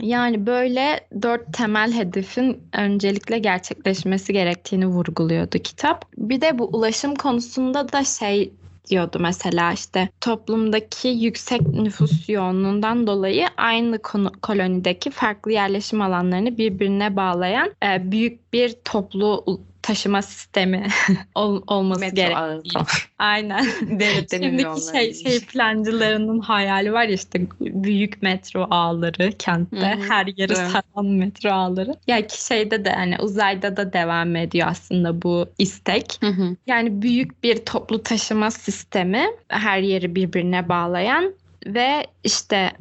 [0.01, 6.05] Yani böyle dört temel hedefin öncelikle gerçekleşmesi gerektiğini vurguluyordu kitap.
[6.19, 8.53] Bir de bu ulaşım konusunda da şey
[8.91, 13.99] diyordu mesela işte toplumdaki yüksek nüfus yoğunluğundan dolayı aynı
[14.43, 19.45] kolonideki farklı yerleşim alanlarını birbirine bağlayan e, büyük bir toplu
[19.85, 20.87] taşıma sistemi
[21.35, 23.11] ol, olması Metro gerekiyor.
[23.19, 23.63] Aynen.
[24.31, 29.77] Şimdiki şey, şey plancılarının hayali var ya işte büyük metro ağları kentte.
[29.77, 30.09] Hı-hı.
[30.09, 31.95] Her yeri saran metro ağları.
[32.07, 36.19] Ya ki şeyde de hani uzayda da devam ediyor aslında bu istek.
[36.21, 36.57] Hı-hı.
[36.67, 41.35] Yani büyük bir toplu taşıma sistemi her yeri birbirine bağlayan
[41.67, 42.73] ve işte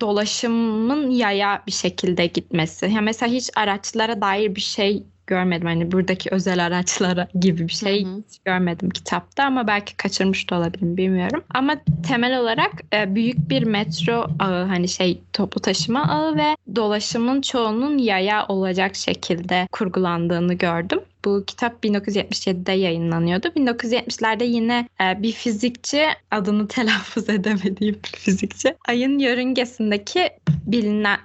[0.00, 2.86] dolaşımın yaya bir şekilde gitmesi.
[2.86, 5.66] Ya mesela hiç araçlara dair bir şey görmedim.
[5.66, 8.22] Hani buradaki özel araçlara gibi bir şey hı hı.
[8.44, 11.44] görmedim kitapta ama belki kaçırmış da olabilirim bilmiyorum.
[11.54, 11.76] Ama
[12.08, 17.98] temel olarak e, büyük bir metro ağı hani şey toplu taşıma ağı ve dolaşımın çoğunun
[17.98, 21.00] yaya olacak şekilde kurgulandığını gördüm.
[21.26, 23.46] Bu kitap 1977'de yayınlanıyordu.
[23.46, 30.30] 1970'lerde yine e, bir fizikçi adını telaffuz edemediğim bir fizikçi ayın yörüngesindeki
[30.66, 31.18] bilinen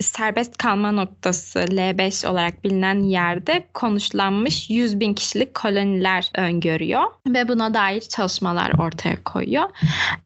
[0.00, 7.74] serbest kalma noktası L5 olarak bilinen yerde konuşlanmış 100 bin kişilik koloniler öngörüyor ve buna
[7.74, 9.68] dair çalışmalar ortaya koyuyor.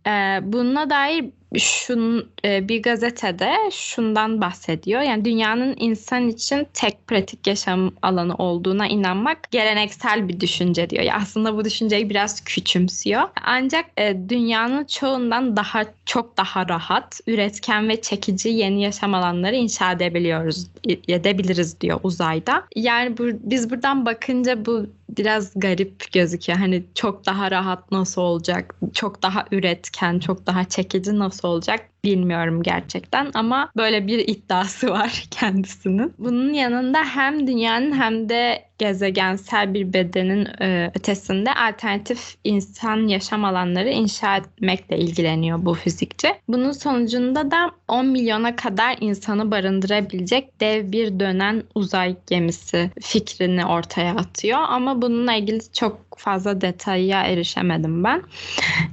[0.06, 1.24] E, buna dair
[1.58, 5.00] şun e, bir gazetede şundan bahsediyor.
[5.00, 11.02] Yani dünyanın insan için tek pratik yaşam alanı olduğuna inanmak geleneksel bir düşünce diyor.
[11.02, 13.22] Ya aslında bu düşünceyi biraz küçümsüyor.
[13.44, 19.92] Ancak e, dünyanın çoğundan daha çok daha rahat, üretken ve çekici yeni yaşam alanları inşa
[19.92, 20.66] edebiliyoruz,
[21.08, 22.64] edebiliriz diyor uzayda.
[22.76, 24.86] Yani bu, biz buradan bakınca bu
[25.18, 26.58] biraz garip gözüküyor.
[26.58, 28.76] Hani çok daha rahat nasıl olacak?
[28.94, 31.91] Çok daha üretken, çok daha çekici nasıl olacak?
[32.04, 36.14] Bilmiyorum gerçekten ama böyle bir iddiası var kendisinin.
[36.18, 43.88] Bunun yanında hem dünyanın hem de gezegensel bir bedenin e, ötesinde alternatif insan yaşam alanları
[43.88, 46.28] inşa etmekle ilgileniyor bu fizikçi.
[46.48, 54.14] Bunun sonucunda da 10 milyona kadar insanı barındırabilecek dev bir dönen uzay gemisi fikrini ortaya
[54.14, 54.58] atıyor.
[54.68, 58.22] Ama bununla ilgili çok fazla detaya erişemedim ben.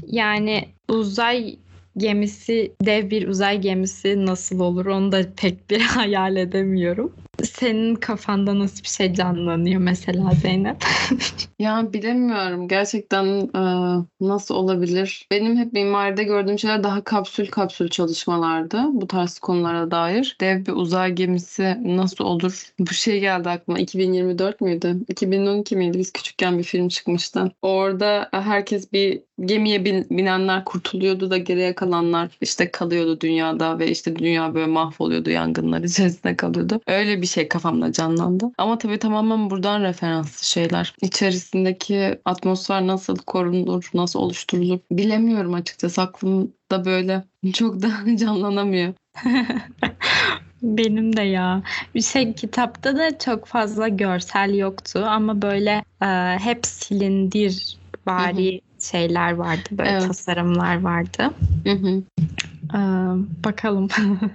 [0.08, 1.56] Yani uzay
[1.98, 7.14] gemisi, dev bir uzay gemisi nasıl olur onu da pek bir hayal edemiyorum.
[7.44, 10.86] Senin kafanda nasıl bir şey canlanıyor mesela Zeynep?
[11.60, 13.62] Ya bilemiyorum gerçekten e,
[14.22, 15.28] nasıl olabilir?
[15.32, 20.38] Benim hep mimaride gördüğüm şeyler daha kapsül kapsül çalışmalardı bu tarz konulara dair.
[20.42, 22.74] Dev bir uzay gemisi nasıl olur?
[22.80, 24.96] Bu şey geldi aklıma 2024 müydü?
[25.08, 25.98] 2012 miydi?
[25.98, 27.52] Biz küçükken bir film çıkmıştı.
[27.62, 34.16] Orada herkes bir gemiye bin- binenler kurtuluyordu da geriye kalanlar işte kalıyordu dünyada ve işte
[34.16, 36.82] dünya böyle mahvoluyordu yangınlar içerisinde kalıyordu.
[36.88, 38.52] Öyle bir şey kafamda canlandı.
[38.58, 40.94] Ama tabii tamamen buradan referanslı şeyler.
[41.02, 46.02] İçerisindeki atmosfer nasıl korunur, nasıl oluşturulur bilemiyorum açıkçası.
[46.02, 47.24] Aklımda böyle
[47.54, 48.94] çok da canlanamıyor.
[50.62, 51.64] Benim de ya.
[51.96, 59.32] Bir şey kitapta da çok fazla görsel yoktu ama böyle e, hep silindir vari şeyler
[59.32, 59.70] vardı.
[59.72, 60.08] Böyle Evet.
[60.08, 61.34] tasarımlar vardı.
[61.68, 62.04] Hı hı.
[62.74, 62.80] E,
[63.46, 63.88] bakalım.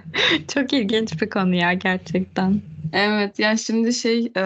[0.53, 2.61] çok ilginç bir konu ya gerçekten.
[2.93, 4.39] Evet yani şimdi şey e,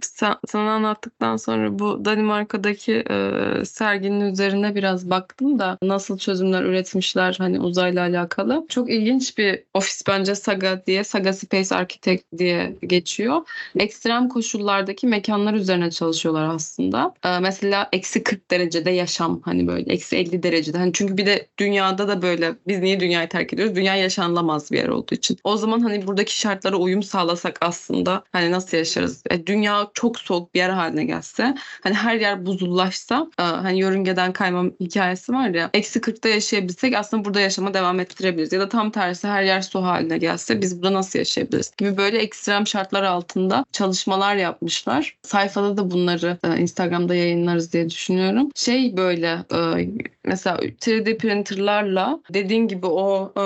[0.00, 7.34] sa- sana anlattıktan sonra bu Danimarka'daki e, serginin üzerine biraz baktım da nasıl çözümler üretmişler
[7.38, 8.66] hani uzayla alakalı.
[8.68, 13.42] Çok ilginç bir ofis bence Saga diye Saga Space Architect diye geçiyor.
[13.78, 17.14] Ekstrem koşullardaki mekanlar üzerine çalışıyorlar aslında.
[17.24, 20.78] E, mesela eksi 40 derecede yaşam hani böyle eksi 50 derecede.
[20.78, 23.76] Hani çünkü bir de dünyada da böyle biz niye dünyayı terk ediyoruz?
[23.76, 25.36] Dünya yaşanılamaz bir yer olduğu için.
[25.44, 29.22] O zaman hani buradaki şartlara uyum sağlasak aslında hani nasıl yaşarız?
[29.30, 34.32] E, dünya çok soğuk bir yer haline gelse hani her yer buzullaşsa e, hani yörüngeden
[34.32, 38.52] kayma hikayesi var ya eksi 40'ta yaşayabilsek aslında burada yaşama devam ettirebiliriz.
[38.52, 41.72] Ya da tam tersi her yer su haline gelse biz burada nasıl yaşayabiliriz?
[41.78, 45.16] Gibi böyle ekstrem şartlar altında çalışmalar yapmışlar.
[45.22, 48.48] Sayfada da bunları e, Instagram'da yayınlarız diye düşünüyorum.
[48.54, 49.88] Şey böyle e,
[50.24, 53.42] mesela 3D printerlarla dediğin gibi o e,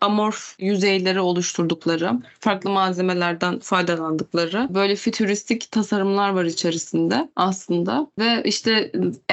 [0.00, 8.10] amorf yüzeyleri oluşturdukları, farklı malzemelerden faydalandıkları böyle fütüristik tasarımlar var içerisinde aslında.
[8.18, 8.92] Ve işte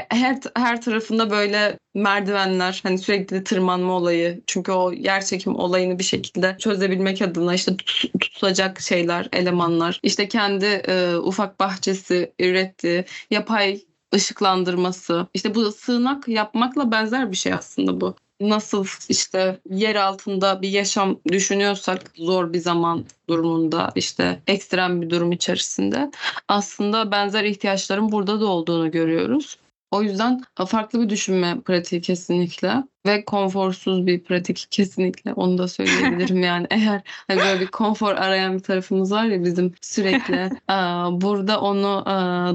[0.09, 4.41] her her tarafında böyle merdivenler hani sürekli tırmanma olayı.
[4.47, 10.27] Çünkü o yer çekim olayını bir şekilde çözebilmek adına işte tut- tutulacak şeyler, elemanlar, işte
[10.27, 13.81] kendi e, ufak bahçesi ürettiği yapay
[14.15, 15.27] ışıklandırması.
[15.33, 18.15] İşte bu sığınak yapmakla benzer bir şey aslında bu.
[18.41, 25.31] Nasıl işte yer altında bir yaşam düşünüyorsak zor bir zaman durumunda işte ekstrem bir durum
[25.31, 26.11] içerisinde
[26.47, 29.57] aslında benzer ihtiyaçların burada da olduğunu görüyoruz.
[29.91, 36.35] O yüzden farklı bir düşünme pratiği kesinlikle ve konforsuz bir pratik kesinlikle onu da söyleyebilirim.
[36.45, 40.35] Yani eğer hani böyle bir konfor arayan bir tarafımız var ya bizim sürekli
[40.69, 40.75] e,
[41.21, 42.11] burada onu e,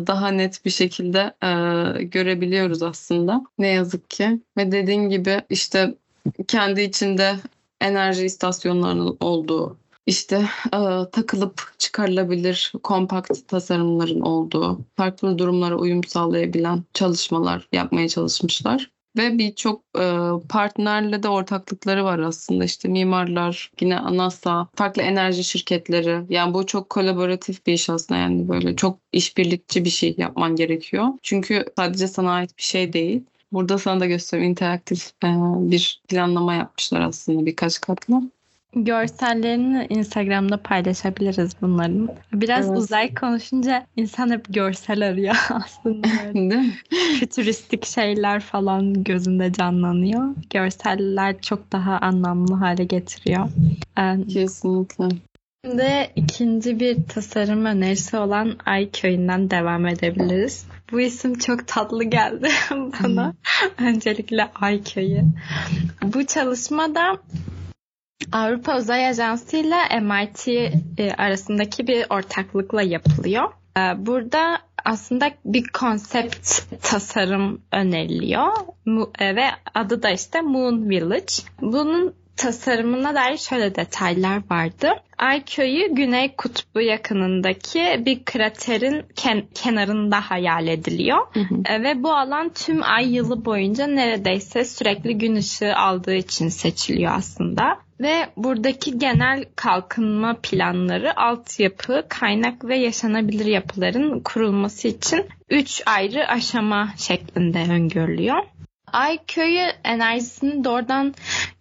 [0.06, 1.48] daha net bir şekilde e,
[2.04, 3.44] görebiliyoruz aslında.
[3.58, 4.40] Ne yazık ki.
[4.56, 5.94] Ve dediğin gibi işte
[6.48, 7.36] kendi içinde
[7.80, 10.78] enerji istasyonlarının olduğu işte e,
[11.12, 18.90] takılıp çıkarılabilir kompakt tasarımların olduğu, farklı durumlara uyum sağlayabilen çalışmalar yapmaya çalışmışlar.
[19.16, 20.04] Ve birçok e,
[20.48, 26.22] partnerle de ortaklıkları var aslında işte mimarlar, yine NASA, farklı enerji şirketleri.
[26.28, 31.08] Yani bu çok kolaboratif bir iş aslında yani böyle çok işbirlikçi bir şey yapman gerekiyor.
[31.22, 33.24] Çünkü sadece sana ait bir şey değil.
[33.52, 35.28] Burada sana da göstereyim interaktif e,
[35.70, 38.22] bir planlama yapmışlar aslında birkaç katlı.
[38.76, 42.08] Görsellerini Instagram'da paylaşabiliriz bunların.
[42.32, 42.78] Biraz Evet.
[42.78, 46.08] uzay konuşunca insan hep görsel arıyor aslında.
[46.34, 46.72] Değil mi?
[47.20, 50.34] Fütüristik şeyler falan gözünde canlanıyor.
[50.50, 53.48] Görseller çok daha anlamlı hale getiriyor.
[53.98, 55.08] Ee, Kesinlikle.
[55.64, 60.66] Şimdi ikinci bir tasarım önerisi olan Ay Köyü'nden devam edebiliriz.
[60.92, 63.34] Bu isim çok tatlı geldi bana.
[63.78, 65.22] Öncelikle Ay Köyü.
[66.02, 67.16] Bu çalışma da
[68.32, 70.48] Avrupa Uzay Ajansı ile MIT
[70.98, 73.44] e, arasındaki bir ortaklıkla yapılıyor.
[73.76, 78.52] E, Burada aslında bir konsept tasarım öneriliyor
[79.18, 81.32] e, ve adı da işte Moon Village.
[81.60, 84.88] Bunun tasarımına dair şöyle detaylar vardı.
[85.18, 91.18] Ay köyü Güney Kutbu yakınındaki bir kraterin ken- kenarında hayal ediliyor.
[91.32, 91.54] Hı hı.
[91.64, 97.12] E, Ve bu alan tüm ay yılı boyunca neredeyse sürekli gün ışığı aldığı için seçiliyor
[97.14, 97.78] aslında.
[98.00, 106.88] Ve buradaki genel kalkınma planları, altyapı, kaynak ve yaşanabilir yapıların kurulması için 3 ayrı aşama
[106.96, 108.42] şeklinde öngörülüyor.
[108.92, 111.14] Ay köyü enerjisini doğrudan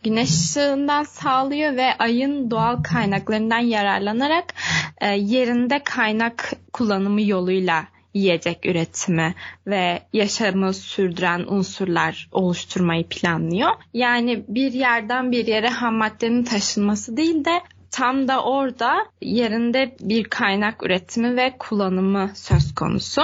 [0.03, 4.53] güneş ışığından sağlıyor ve ayın doğal kaynaklarından yararlanarak
[5.01, 9.35] e, yerinde kaynak kullanımı yoluyla yiyecek üretimi
[9.67, 13.71] ve yaşamı sürdüren unsurlar oluşturmayı planlıyor.
[13.93, 17.61] Yani bir yerden bir yere ham maddenin taşınması değil de
[17.91, 23.21] tam da orada yerinde bir kaynak üretimi ve kullanımı söz konusu.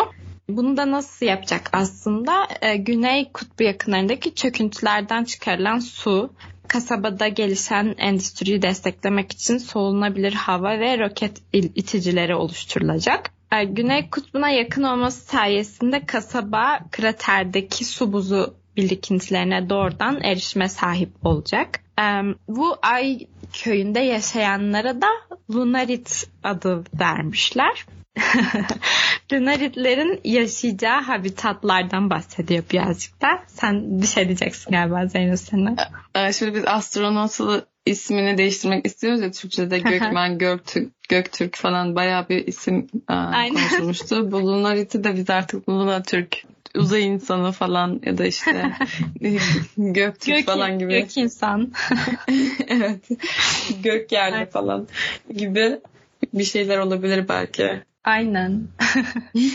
[0.50, 2.48] Bunu da nasıl yapacak aslında?
[2.62, 6.34] E, Güney kutbu yakınlarındaki çöküntülerden çıkarılan su,
[6.68, 13.32] kasabada gelişen endüstriyi desteklemek için solunabilir hava ve roket iticileri oluşturulacak.
[13.52, 21.80] E, Güney kutbuna yakın olması sayesinde kasaba kraterdeki su buzu birikintilerine doğrudan erişime sahip olacak.
[22.00, 22.04] E,
[22.48, 23.20] bu ay
[23.54, 25.08] köyünde yaşayanlara da
[25.50, 27.86] Lunarit adı vermişler.
[29.34, 33.44] Lunaritlerin yaşayacağı habitatlardan bahsediyor birazcık da.
[33.48, 35.76] Sen bir şey diyeceksin galiba Zeynep sana.
[36.16, 42.48] Ee, şimdi biz astronotu ismini değiştirmek istiyoruz ya Türkçe'de Gökmen, Göktürk, Göktürk falan bayağı bir
[42.48, 44.32] isim e, konuşulmuştu.
[44.32, 46.44] Bu Lunarit'i de biz artık Lunatürk
[46.76, 48.72] uzay insanı falan ya da işte
[49.78, 50.94] Göktürk gök, falan gibi.
[50.94, 51.74] Gök insan.
[52.68, 53.10] evet.
[53.84, 54.88] Gök yerli falan
[55.38, 55.80] gibi
[56.34, 57.82] bir şeyler olabilir belki.
[58.06, 58.68] Aynen.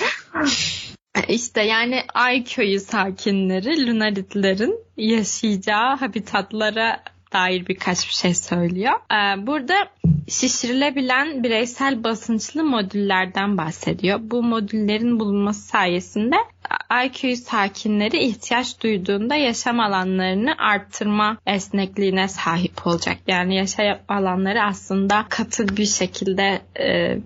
[1.28, 8.92] İşte yani Ay köyü sakinleri Lunaritlerin yaşayacağı habitatlara dair birkaç bir şey söylüyor.
[9.12, 9.74] Ee, burada
[10.28, 14.18] şişirilebilen bireysel basınçlı modüllerden bahsediyor.
[14.22, 16.36] Bu modüllerin bulunması sayesinde
[17.04, 23.16] IQ sakinleri ihtiyaç duyduğunda yaşam alanlarını arttırma esnekliğine sahip olacak.
[23.26, 27.18] Yani yaşam alanları aslında katı bir şekilde e,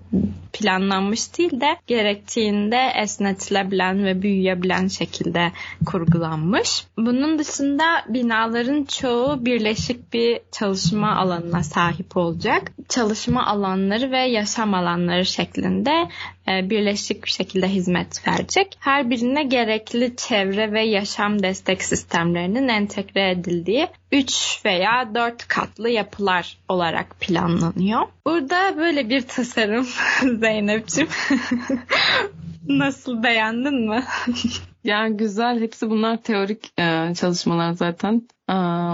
[0.53, 5.51] planlanmış değil de gerektiğinde esnetilebilen ve büyüyebilen şekilde
[5.85, 6.83] kurgulanmış.
[6.97, 12.71] Bunun dışında binaların çoğu birleşik bir çalışma alanına sahip olacak.
[12.89, 16.09] Çalışma alanları ve yaşam alanları şeklinde
[16.47, 18.77] birleşik bir şekilde hizmet verecek.
[18.79, 26.57] Her birine gerekli çevre ve yaşam destek sistemlerinin entegre edildiği 3 veya 4 katlı yapılar
[26.69, 28.01] olarak planlanıyor.
[28.25, 29.87] Burada böyle bir tasarım
[30.39, 31.09] Zeynep'ciğim.
[32.67, 34.03] Nasıl beğendin mi?
[34.83, 35.61] yani güzel.
[35.61, 38.27] Hepsi bunlar teorik e, çalışmalar zaten.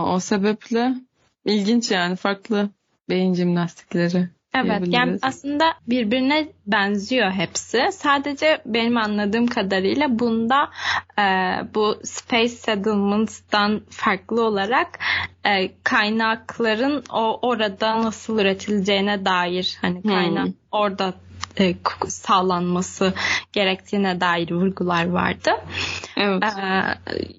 [0.05, 0.93] o sebeple
[1.45, 2.69] ilginç yani farklı
[3.09, 4.29] beyin jimnastikleri.
[4.53, 7.89] Evet yani aslında birbirine benziyor hepsi.
[7.91, 10.69] Sadece benim anladığım kadarıyla bunda
[11.19, 11.23] e,
[11.75, 14.99] bu Space Settlements'dan farklı olarak
[15.45, 20.53] e, kaynakların o orada nasıl üretileceğine dair hani kaynak hmm.
[20.71, 21.13] orada
[21.59, 21.75] e,
[22.07, 23.13] sağlanması
[23.53, 25.51] gerektiğine dair vurgular vardı.
[26.17, 26.43] Evet.
[26.43, 26.83] E,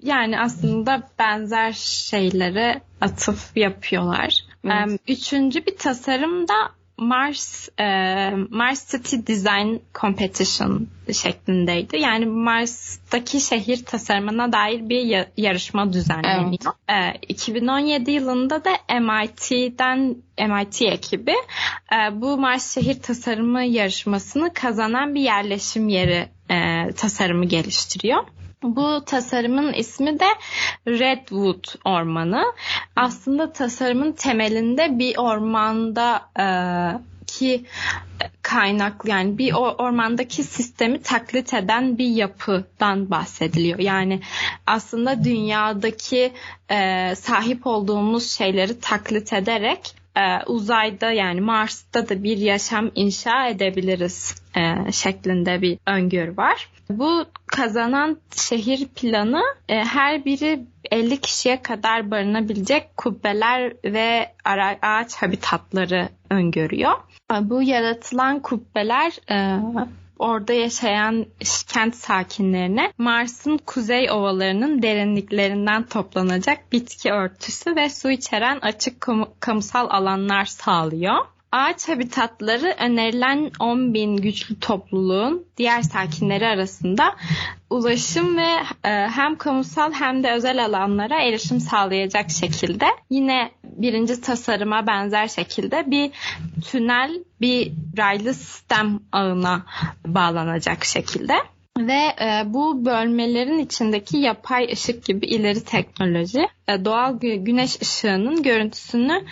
[0.01, 4.39] yani aslında benzer şeylere atıf yapıyorlar.
[4.65, 5.01] Evet.
[5.07, 6.53] Üçüncü bir tasarım da
[6.97, 7.85] Mars e,
[8.49, 11.97] Mars City Design Competition şeklindeydi.
[11.97, 16.73] Yani Mars'taki şehir tasarımına dair bir yarışma düzenleniyor.
[16.89, 17.15] Evet.
[17.23, 21.35] E, 2017 yılında da MIT'den MIT ekibi
[21.93, 28.23] e, bu Mars şehir tasarımı yarışmasını kazanan bir yerleşim yeri e, tasarımı geliştiriyor.
[28.63, 30.27] Bu tasarımın ismi de
[30.87, 32.43] Redwood Ormanı.
[32.95, 36.45] Aslında tasarımın temelinde bir ormanda e,
[37.27, 37.65] ki
[38.41, 43.79] kaynak yani bir ormandaki sistemi taklit eden bir yapıdan bahsediliyor.
[43.79, 44.19] Yani
[44.67, 46.31] aslında dünyadaki
[46.69, 54.35] e, sahip olduğumuz şeyleri taklit ederek e, uzayda yani Mars'ta da bir yaşam inşa edebiliriz
[54.57, 56.69] e, şeklinde bir öngörü var.
[56.99, 64.33] Bu kazanan şehir planı e, her biri 50 kişiye kadar barınabilecek kubbeler ve
[64.81, 66.93] ağaç habitatları öngörüyor.
[67.33, 69.59] E, bu yaratılan kubbeler e,
[70.19, 71.25] orada yaşayan
[71.73, 79.07] kent sakinlerine Mars'ın kuzey ovalarının derinliklerinden toplanacak bitki örtüsü ve su içeren açık
[79.39, 81.32] kamusal alanlar sağlıyor.
[81.53, 87.15] Ağaç habitatları önerilen 10 bin güçlü topluluğun diğer sakinleri arasında
[87.69, 88.49] ulaşım ve
[88.83, 95.91] e, hem kamusal hem de özel alanlara erişim sağlayacak şekilde yine birinci tasarıma benzer şekilde
[95.91, 96.11] bir
[96.71, 99.65] tünel bir raylı sistem ağına
[100.07, 101.33] bağlanacak şekilde
[101.79, 108.43] ve e, bu bölmelerin içindeki yapay ışık gibi ileri teknoloji e, doğal gü- güneş ışığının
[108.43, 109.23] görüntüsünü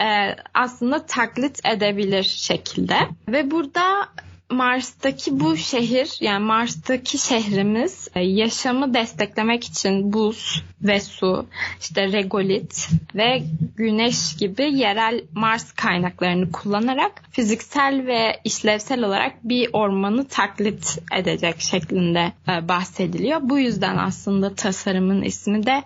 [0.00, 2.96] e, aslında taklit edebilir şekilde.
[3.28, 4.08] Ve burada
[4.50, 11.46] Mars'taki bu şehir yani Mars'taki şehrimiz e, yaşamı desteklemek için buz ve su,
[11.80, 13.42] işte regolit ve
[13.76, 22.32] güneş gibi yerel Mars kaynaklarını kullanarak fiziksel ve işlevsel olarak bir ormanı taklit edecek şeklinde
[22.48, 23.40] e, bahsediliyor.
[23.42, 25.82] Bu yüzden aslında tasarımın ismi de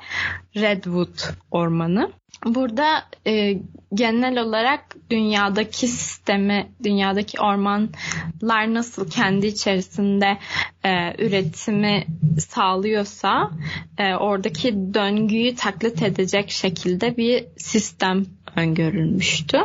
[0.56, 1.18] Redwood
[1.50, 2.12] Ormanı.
[2.44, 3.58] Burada e,
[3.94, 10.38] genel olarak dünyadaki sistemi, dünyadaki ormanlar nasıl kendi içerisinde
[10.84, 12.06] e, üretimi
[12.38, 13.50] sağlıyorsa
[13.98, 18.26] e, oradaki döngüyü taklit edecek şekilde bir sistem
[18.56, 19.58] öngörülmüştü.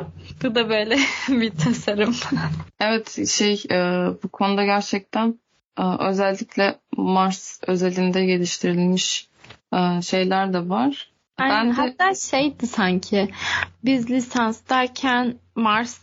[0.43, 0.97] Bu da böyle
[1.29, 2.15] bir tasarım.
[2.79, 3.77] Evet şey e,
[4.23, 5.39] bu konuda gerçekten
[5.79, 9.27] e, özellikle Mars özelinde geliştirilmiş
[9.73, 11.16] e, şeyler de var.
[11.37, 11.73] Aynen, ben de...
[11.73, 13.29] Hatta şeydi sanki
[13.83, 15.99] biz lisanstayken Mars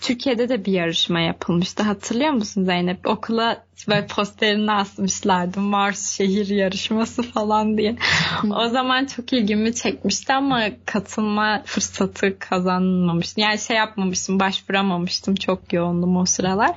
[0.00, 1.82] Türkiye'de de bir yarışma yapılmıştı.
[1.82, 3.06] Hatırlıyor musun Zeynep?
[3.06, 5.60] Okula böyle posterini asmışlardı.
[5.60, 7.96] Mars şehir yarışması falan diye.
[8.50, 13.42] o zaman çok ilgimi çekmişti ama katılma fırsatı kazanmamıştım.
[13.44, 15.34] Yani şey yapmamıştım, başvuramamıştım.
[15.34, 16.72] Çok yoğundum o sıralar.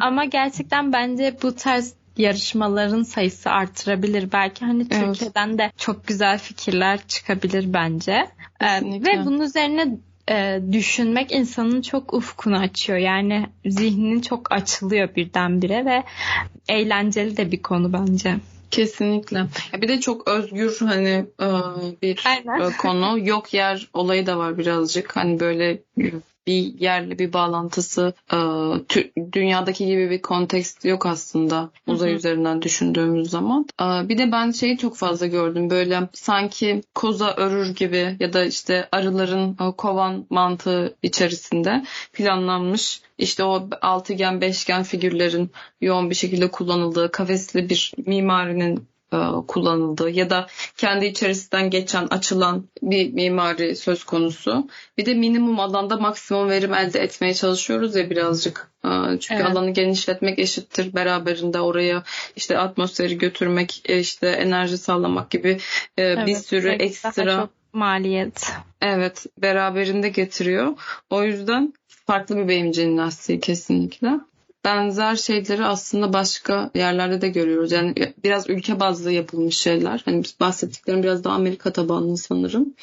[0.00, 4.32] ama gerçekten bence bu tarz yarışmaların sayısı artırabilir.
[4.32, 5.04] Belki hani evet.
[5.04, 8.26] Türkiye'den de çok güzel fikirler çıkabilir bence.
[8.60, 9.98] Ee, ve bunun üzerine
[10.30, 12.98] e, düşünmek insanın çok ufkunu açıyor.
[12.98, 16.02] Yani zihninin çok açılıyor birdenbire ve
[16.68, 18.36] eğlenceli de bir konu bence.
[18.70, 19.46] Kesinlikle.
[19.80, 21.48] Bir de çok özgür hani e,
[22.02, 22.72] bir Aynen.
[22.72, 23.18] konu.
[23.28, 25.16] Yok yer olayı da var birazcık.
[25.16, 25.82] Hani böyle
[26.48, 28.38] bir yerle bir bağlantısı e,
[29.32, 32.18] dünyadaki gibi bir kontekst yok aslında uzay Hı-hı.
[32.18, 33.66] üzerinden düşündüğümüz zaman.
[33.80, 38.44] E, bir de ben şeyi çok fazla gördüm böyle sanki koza örür gibi ya da
[38.44, 46.50] işte arıların e, kovan mantığı içerisinde planlanmış işte o altıgen beşgen figürlerin yoğun bir şekilde
[46.50, 50.46] kullanıldığı kafesli bir mimarinin e, kullanıldığı ya da
[50.76, 54.68] kendi içerisinden geçen açılan bir mimari söz konusu.
[54.98, 58.70] Bir de minimum alanda maksimum verim elde etmeye çalışıyoruz ya birazcık.
[58.84, 58.88] E,
[59.20, 59.46] çünkü evet.
[59.46, 62.02] alanı genişletmek eşittir beraberinde oraya
[62.36, 65.58] işte atmosferi götürmek, e, işte enerji sağlamak gibi
[65.98, 68.52] evet, bir sürü ekstra maliyet.
[68.82, 70.72] Evet, beraberinde getiriyor.
[71.10, 74.10] O yüzden farklı bir beyin jimnastiği kesinlikle
[74.68, 77.72] benzer şeyleri aslında başka yerlerde de görüyoruz.
[77.72, 77.94] Yani
[78.24, 80.02] biraz ülke bazlı yapılmış şeyler.
[80.04, 82.74] Hani bahsettiklerim biraz daha Amerika tabanlı sanırım.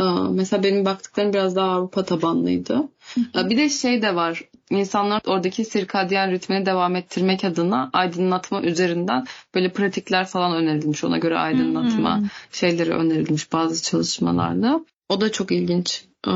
[0.00, 2.88] Ee, mesela benim baktıklarım biraz daha Avrupa tabanlıydı.
[3.34, 4.44] Bir de şey de var.
[4.70, 9.24] İnsanlar oradaki sirkadyen ritmini devam ettirmek adına aydınlatma üzerinden
[9.54, 11.04] böyle pratikler falan önerilmiş.
[11.04, 12.22] Ona göre aydınlatma
[12.52, 14.84] şeyleri önerilmiş bazı çalışmalarda.
[15.08, 16.04] O da çok ilginç.
[16.28, 16.30] Ee,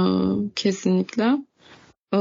[0.56, 1.36] kesinlikle.
[2.14, 2.16] Ee,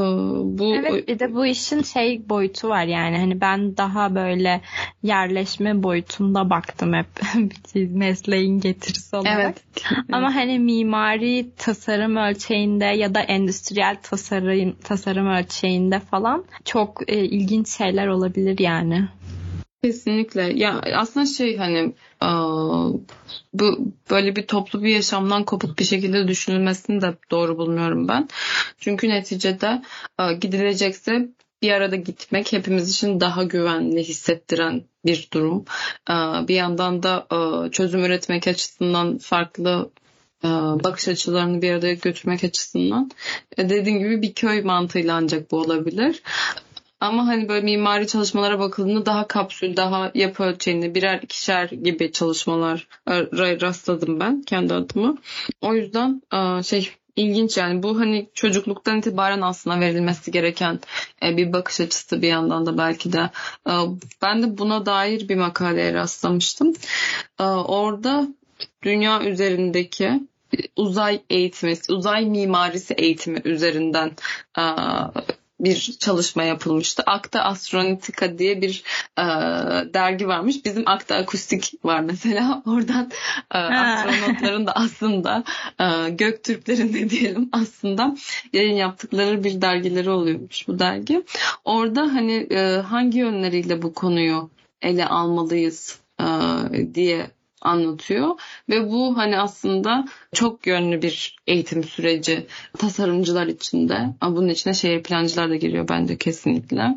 [0.60, 4.62] bu Evet bir de bu işin şey boyutu var yani hani ben daha böyle
[5.04, 7.08] yerleşme boyutunda baktım hep
[7.90, 9.40] mesleğin getirisi olarak.
[9.40, 9.64] Evet.
[10.12, 17.70] Ama hani mimari tasarım ölçeğinde ya da endüstriyel tasarım tasarım ölçeğinde falan çok e, ilginç
[17.70, 19.08] şeyler olabilir yani.
[19.84, 20.54] Kesinlikle.
[20.56, 21.94] Ya aslında şey hani
[23.54, 28.30] bu böyle bir toplu bir yaşamdan kopuk bir şekilde düşünülmesini de doğru bulmuyorum ben.
[28.80, 29.82] Çünkü neticede
[30.40, 31.30] gidilecekse
[31.62, 35.66] bir arada gitmek hepimiz için daha güvenli hissettiren bir durum.
[36.48, 37.28] Bir yandan da
[37.72, 39.92] çözüm üretmek açısından farklı
[40.84, 43.12] bakış açılarını bir arada götürmek açısından
[43.58, 46.22] e, dediğim gibi bir köy mantığıyla ancak bu olabilir.
[47.04, 52.88] Ama hani böyle mimari çalışmalara bakıldığında daha kapsül, daha yapı ölçeğinde birer ikişer gibi çalışmalar
[53.38, 55.18] rastladım ben kendi adıma.
[55.62, 56.22] O yüzden
[56.62, 60.80] şey ilginç yani bu hani çocukluktan itibaren aslında verilmesi gereken
[61.24, 63.30] e, bir bakış açısı bir yandan da belki de.
[64.22, 66.74] Ben de buna dair bir makaleye rastlamıştım.
[67.68, 68.28] Orada
[68.84, 70.12] dünya üzerindeki
[70.76, 74.12] uzay eğitimi, uzay mimarisi eğitimi üzerinden
[75.64, 77.04] bir çalışma yapılmıştı.
[77.06, 78.84] Akta Astronautica diye bir
[79.18, 79.24] e,
[79.94, 80.66] dergi varmış.
[80.66, 82.64] Bizim Akta Akustik var mesela.
[82.68, 83.12] Oradan
[83.54, 85.44] e, astronotların da aslında
[85.80, 88.16] e, Göktürklerin de diyelim aslında
[88.54, 91.24] yayın yaptıkları bir dergileri oluyormuş bu dergi.
[91.66, 94.50] Orada hani e, hangi yönleriyle bu konuyu
[94.82, 96.26] ele almalıyız e,
[96.96, 97.32] diye
[97.64, 98.40] anlatıyor.
[98.70, 102.48] Ve bu hani aslında çok yönlü bir eğitim süreci
[102.78, 106.96] tasarımcılar için de bunun içine şehir plancılar da giriyor bence kesinlikle.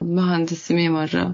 [0.00, 1.28] Mühendisi mimarı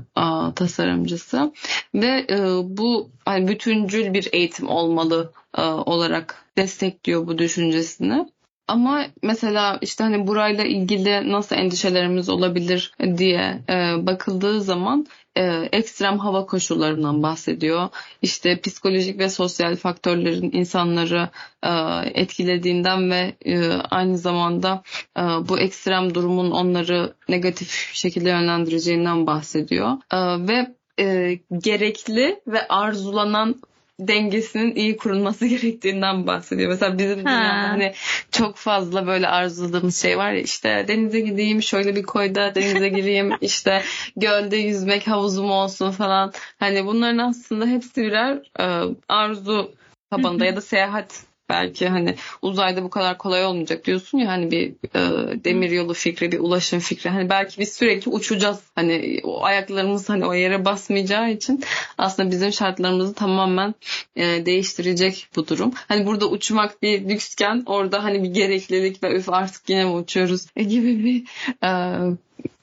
[0.54, 1.52] tasarımcısı.
[1.94, 8.26] Ve e, bu hani bütüncül bir eğitim olmalı e, olarak destekliyor bu düşüncesini
[8.68, 15.06] ama mesela işte hani burayla ilgili nasıl endişelerimiz olabilir diye e, bakıldığı zaman
[15.36, 17.88] e, ekstrem hava koşullarından bahsediyor.
[18.22, 21.28] İşte psikolojik ve sosyal faktörlerin insanları
[21.62, 21.70] e,
[22.14, 24.82] etkilediğinden ve e, aynı zamanda
[25.18, 29.90] e, bu ekstrem durumun onları negatif şekilde yönlendireceğinden bahsediyor.
[30.12, 33.54] E, ve e, gerekli ve arzulanan
[34.00, 36.70] dengesinin iyi kurulması gerektiğinden bahsediyor.
[36.70, 37.92] Mesela bizim dünyada hani
[38.32, 43.32] çok fazla böyle arzuladığımız şey var ya işte denize gideyim şöyle bir koyda denize gireyim
[43.40, 43.82] işte
[44.16, 46.32] gölde yüzmek havuzum olsun falan.
[46.58, 49.72] Hani bunların aslında hepsi birer e, arzu
[50.10, 54.70] tabanında ya da seyahat belki hani uzayda bu kadar kolay olmayacak diyorsun ya hani bir
[54.70, 55.00] e,
[55.44, 57.10] demir yolu fikri, bir ulaşım fikri.
[57.10, 58.60] Hani belki biz sürekli uçacağız.
[58.74, 61.64] Hani o ayaklarımız hani o yere basmayacağı için
[61.98, 63.74] aslında bizim şartlarımızı tamamen
[64.16, 65.72] e, değiştirecek bu durum.
[65.88, 70.46] Hani burada uçmak bir lüksken orada hani bir gereklilik ve üf artık yine mi uçuyoruz
[70.56, 71.24] e, gibi bir
[71.66, 71.70] e,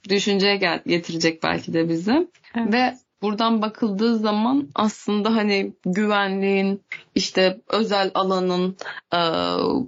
[0.09, 2.27] düşünceye gel- getirecek belki de bizi.
[2.55, 2.73] Evet.
[2.73, 6.81] Ve buradan bakıldığı zaman aslında hani güvenliğin
[7.15, 8.77] işte özel alanın
[9.13, 9.19] e,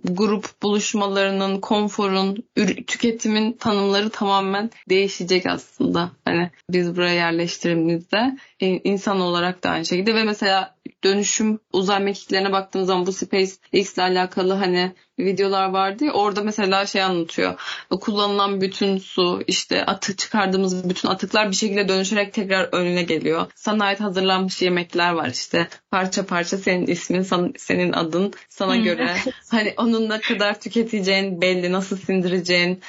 [0.03, 2.43] grup buluşmalarının konforun
[2.87, 6.11] tüketimin tanımları tamamen değişecek aslında.
[6.25, 10.76] Hani biz buraya yerleştirimizde insan olarak da aynı şekilde ve mesela
[11.07, 16.85] dönüşüm uzay mekiklerine baktığım zaman bu SpaceX ile alakalı hani videolar vardı ya orada mesela
[16.85, 17.59] şey anlatıyor.
[18.01, 23.45] Kullanılan bütün su işte atık çıkardığımız bütün atıklar bir şekilde dönüşerek tekrar önüne geliyor.
[23.55, 29.15] Sana ait hazırlanmış yemekler var işte parça parça senin ismin senin adın sana göre
[29.51, 32.81] hani onun ne kadar tüketeceğin belli nasıl sindireceğin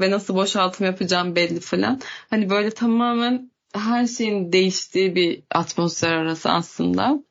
[0.00, 2.00] ve nasıl boşaltım yapacağın belli falan.
[2.30, 7.22] Hani böyle tamamen her şeyin değiştiği bir atmosfer arası aslında.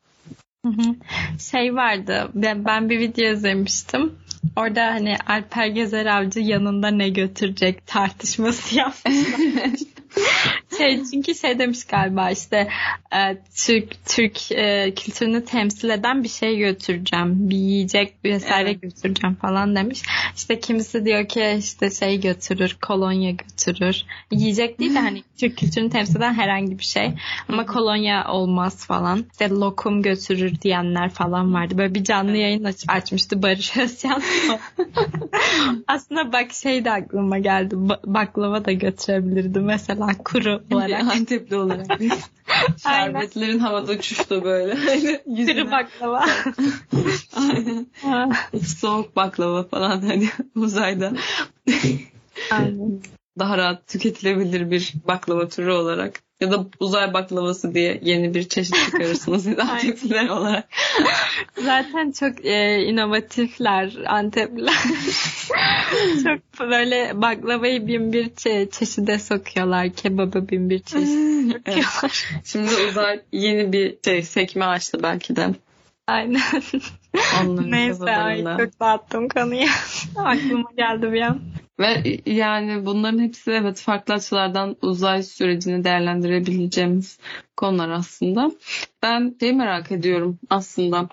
[1.52, 4.16] Şey vardı ben, bir video izlemiştim.
[4.56, 9.70] Orada hani Alper Gezer Avcı yanında ne götürecek tartışması yapmışlar.
[10.78, 12.70] şey çünkü şey demiş galiba işte
[13.16, 17.50] e, Türk Türk e, kültürünü temsil eden bir şey götüreceğim.
[17.50, 18.82] Bir yiyecek bir vesaire evet.
[18.82, 20.02] götüreceğim falan demiş.
[20.36, 24.04] İşte kimisi diyor ki işte şey götürür, kolonya götürür.
[24.32, 27.14] Yiyecek değil de hani Türk kültürünü temsil eden herhangi bir şey.
[27.50, 29.26] Ama kolonya olmaz falan.
[29.32, 31.78] İşte lokum götürür diyenler falan vardı.
[31.78, 34.22] Böyle bir canlı yayın aç, açmıştı Barış Özcan.
[35.88, 37.76] Aslında bak şey de aklıma geldi.
[38.06, 41.02] Baklava da götürebilirdi mesela kuru olarak.
[41.02, 41.88] Antepli olarak.
[42.84, 44.76] Şerbetlerin havada uçuştu böyle.
[45.24, 46.26] Kuru baklava.
[47.36, 47.88] Aynen.
[48.66, 51.14] Soğuk baklava falan hani uzayda.
[52.52, 53.02] Aynen.
[53.40, 58.76] Daha rahat tüketilebilir bir baklava türü olarak ya da uzay baklavası diye yeni bir çeşit
[58.86, 60.70] çıkarırsınız Antepliler olarak.
[61.64, 64.74] Zaten çok e, inovatifler Antepliler.
[66.24, 69.90] çok böyle baklavayı bin bir çe- çeşide sokuyorlar.
[69.90, 72.02] Kebabı bin bir çeşit sokuyorlar.
[72.04, 72.42] Evet.
[72.44, 75.48] Şimdi uzay yeni bir şey sekme açtı belki de.
[76.10, 76.42] Aynen.
[77.44, 79.68] Onların Neyse ay çok dağıttım konuyu.
[80.16, 81.42] Aklıma geldi bir an.
[81.80, 87.20] Ve yani bunların hepsi evet farklı açılardan uzay sürecini değerlendirebileceğimiz
[87.58, 88.52] konular aslında.
[89.04, 91.10] Ben şey merak ediyorum aslında.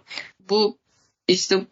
[0.51, 0.79] Bu
[1.29, 1.67] işte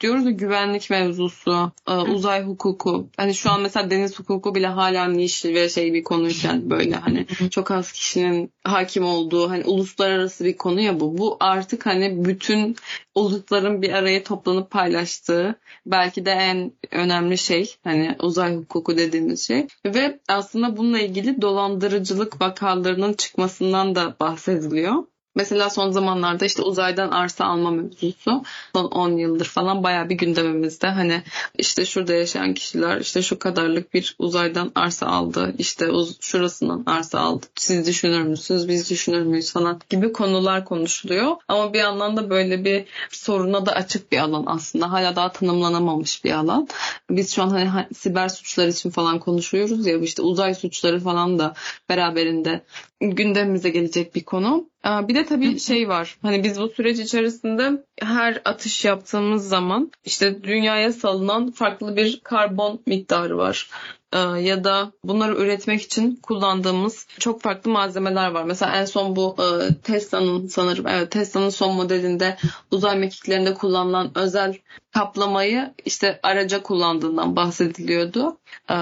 [0.00, 3.08] diyoruz ya güvenlik mevzusu, e, uzay hukuku.
[3.16, 7.26] Hani şu an mesela deniz hukuku bile hala niş ve şey bir konuyken böyle hani
[7.50, 11.18] çok az kişinin hakim olduğu hani uluslararası bir konu ya bu.
[11.18, 12.76] Bu artık hani bütün
[13.14, 15.54] ulusların bir araya toplanıp paylaştığı
[15.86, 19.66] belki de en önemli şey hani uzay hukuku dediğimiz şey.
[19.86, 25.04] Ve aslında bununla ilgili dolandırıcılık vakalarının çıkmasından da bahsediliyor.
[25.34, 28.42] Mesela son zamanlarda işte uzaydan arsa alma mevzusu
[28.74, 30.86] son 10 yıldır falan bayağı bir gündemimizde.
[30.86, 31.22] Hani
[31.58, 35.54] işte şurada yaşayan kişiler işte şu kadarlık bir uzaydan arsa aldı.
[35.58, 35.88] işte
[36.20, 37.46] şurasından arsa aldı.
[37.54, 38.68] Siz düşünür müsünüz?
[38.68, 41.36] Biz düşünür müyüz falan gibi konular konuşuluyor.
[41.48, 44.92] Ama bir yandan da böyle bir soruna da açık bir alan aslında.
[44.92, 46.68] Hala daha tanımlanamamış bir alan.
[47.10, 51.54] Biz şu an hani siber suçlar için falan konuşuyoruz ya işte uzay suçları falan da
[51.88, 52.64] beraberinde
[53.00, 54.69] gündemimize gelecek bir konu.
[54.84, 56.16] Bir de tabii şey var.
[56.22, 62.80] Hani biz bu süreç içerisinde her atış yaptığımız zaman işte dünyaya salınan farklı bir karbon
[62.86, 63.70] miktarı var.
[64.12, 68.44] Ee, ya da bunları üretmek için kullandığımız çok farklı malzemeler var.
[68.44, 72.36] Mesela en son bu e, Tesla'nın sanırım evet Tesla'nın son modelinde
[72.70, 74.56] uzay mekiklerinde kullanılan özel
[74.94, 78.36] kaplamayı işte araca kullandığından bahsediliyordu.
[78.70, 78.74] Ee,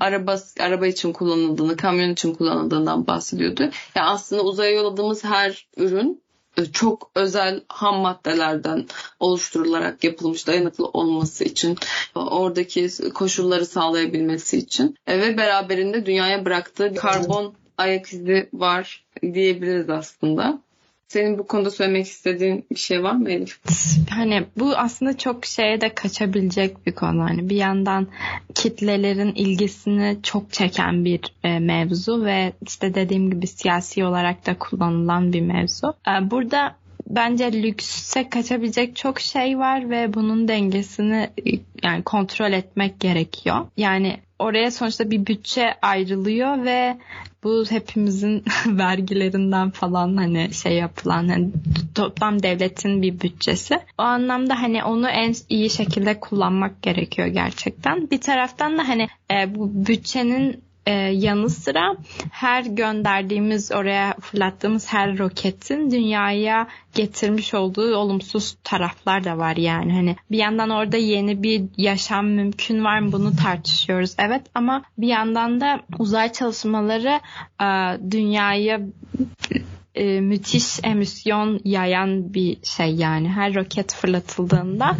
[0.00, 3.62] araba araba için kullanıldığını, kamyon için kullanıldığından bahsediyordu.
[3.94, 6.25] Yani aslında uzaya yolladığımız her ürün e,
[6.72, 8.86] çok özel ham maddelerden
[9.20, 11.78] oluşturularak yapılmış dayanıklı olması için
[12.14, 20.65] oradaki koşulları sağlayabilmesi için e, ve beraberinde dünyaya bıraktığı karbon ayak izi var diyebiliriz aslında.
[21.08, 23.60] Senin bu konuda söylemek istediğin bir şey var mı Elif?
[24.10, 27.22] Hani bu aslında çok şeye de kaçabilecek bir konu.
[27.22, 28.08] Hani bir yandan
[28.54, 35.32] kitlelerin ilgisini çok çeken bir e, mevzu ve işte dediğim gibi siyasi olarak da kullanılan
[35.32, 35.94] bir mevzu.
[36.08, 36.76] E, burada
[37.06, 41.30] bence lükse kaçabilecek çok şey var ve bunun dengesini
[41.82, 43.66] yani kontrol etmek gerekiyor.
[43.76, 46.96] Yani oraya sonuçta bir bütçe ayrılıyor ve
[47.44, 51.48] bu hepimizin vergilerinden falan hani şey yapılan hani
[51.94, 53.80] toplam devletin bir bütçesi.
[53.98, 58.10] O anlamda hani onu en iyi şekilde kullanmak gerekiyor gerçekten.
[58.10, 61.96] Bir taraftan da hani e, bu bütçenin e, yanı sıra
[62.30, 69.92] her gönderdiğimiz oraya fırlattığımız her roketin dünyaya getirmiş olduğu olumsuz taraflar da var yani.
[69.92, 74.14] Hani bir yandan orada yeni bir yaşam mümkün var mı bunu tartışıyoruz.
[74.18, 77.20] Evet ama bir yandan da uzay çalışmaları
[77.62, 77.66] e,
[78.10, 78.80] dünyaya
[79.96, 83.28] e, müthiş emisyon yayan bir şey yani.
[83.28, 84.96] Her roket fırlatıldığında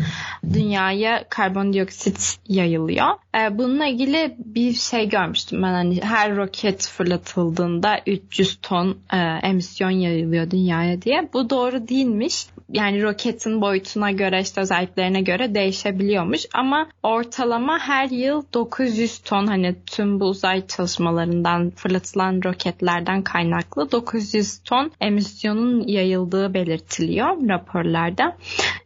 [0.54, 3.08] dünyaya karbondioksit yayılıyor.
[3.38, 9.90] E, bununla ilgili bir şey görmüştüm ben hani her roket fırlatıldığında 300 ton e, emisyon
[9.90, 11.28] yayılıyor dünyaya diye.
[11.32, 12.46] Bu doğru değilmiş.
[12.72, 19.74] Yani roketin boyutuna göre işte özelliklerine göre değişebiliyormuş ama ortalama her yıl 900 ton hani
[19.86, 28.36] tüm bu uzay çalışmalarından fırlatılan roketlerden kaynaklı 900 ton emisyonun yayıldığı belirtiliyor raporlarda.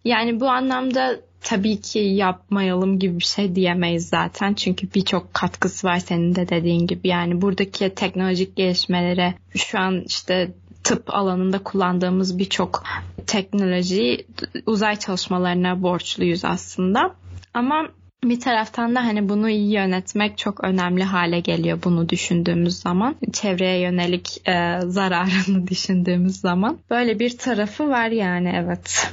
[0.04, 4.54] Yani bu anlamda tabii ki yapmayalım gibi bir şey diyemeyiz zaten.
[4.54, 7.08] Çünkü birçok katkısı var senin de dediğin gibi.
[7.08, 10.50] Yani buradaki teknolojik gelişmelere şu an işte
[10.84, 12.84] tıp alanında kullandığımız birçok
[13.26, 14.26] teknoloji
[14.66, 17.14] uzay çalışmalarına borçluyuz aslında.
[17.54, 17.88] Ama
[18.24, 23.16] bir taraftan da hani bunu iyi yönetmek çok önemli hale geliyor bunu düşündüğümüz zaman.
[23.32, 26.78] Çevreye yönelik e, zararını düşündüğümüz zaman.
[26.90, 29.12] Böyle bir tarafı var yani evet.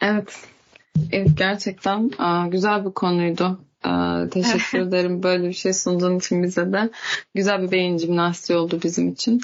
[0.00, 0.38] Evet.
[1.12, 3.60] Evet gerçekten aa, güzel bir konuydu.
[3.84, 6.90] Aa, teşekkür ederim böyle bir şey sunduğun için bize de.
[7.34, 9.40] Güzel bir beyin jimnastiği oldu bizim için.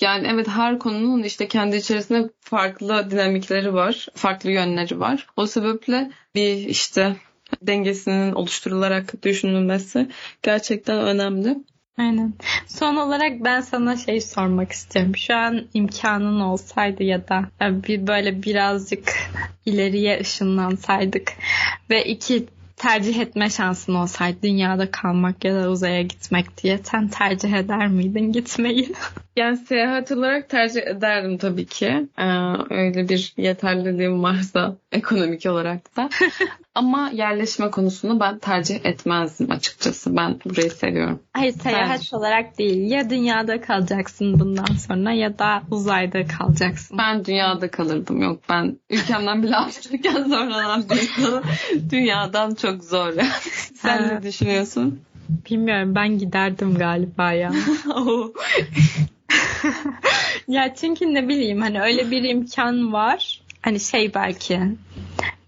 [0.00, 4.06] Yani evet her konunun işte kendi içerisinde farklı dinamikleri var.
[4.14, 5.26] Farklı yönleri var.
[5.36, 7.16] O sebeple bir işte
[7.62, 10.08] dengesinin oluşturularak düşünülmesi
[10.42, 11.56] gerçekten önemli.
[11.98, 12.32] Aynen.
[12.66, 15.16] Son olarak ben sana şey sormak istiyorum.
[15.16, 19.12] Şu an imkanın olsaydı ya da bir böyle birazcık
[19.66, 21.32] ileriye ışınlansaydık
[21.90, 22.46] ve iki
[22.78, 28.32] tercih etme şansın olsaydı dünyada kalmak ya da uzaya gitmek diye sen tercih eder miydin
[28.32, 28.92] gitmeyi?
[29.36, 32.08] Yani seyahat olarak tercih ederdim tabii ki.
[32.18, 32.24] Ee,
[32.70, 36.08] öyle bir yeterliliğim varsa ekonomik olarak da.
[36.78, 40.16] Ama yerleşme konusunu ben tercih etmezdim açıkçası.
[40.16, 41.20] Ben burayı seviyorum.
[41.32, 42.14] Hayır seyahat tercih.
[42.14, 42.90] olarak değil.
[42.90, 46.98] Ya dünyada kalacaksın bundan sonra ya da uzayda kalacaksın.
[46.98, 48.22] Ben dünyada kalırdım.
[48.22, 51.42] Yok ben ülkemden bile ayrılırken zorlanan bir insanım.
[51.90, 53.12] Dünyadan çok zor.
[53.74, 54.14] Sen ha.
[54.14, 55.00] ne düşünüyorsun?
[55.50, 57.52] Bilmiyorum ben giderdim galiba ya.
[60.48, 63.40] ya çünkü ne bileyim hani öyle bir imkan var.
[63.62, 64.60] Hani şey belki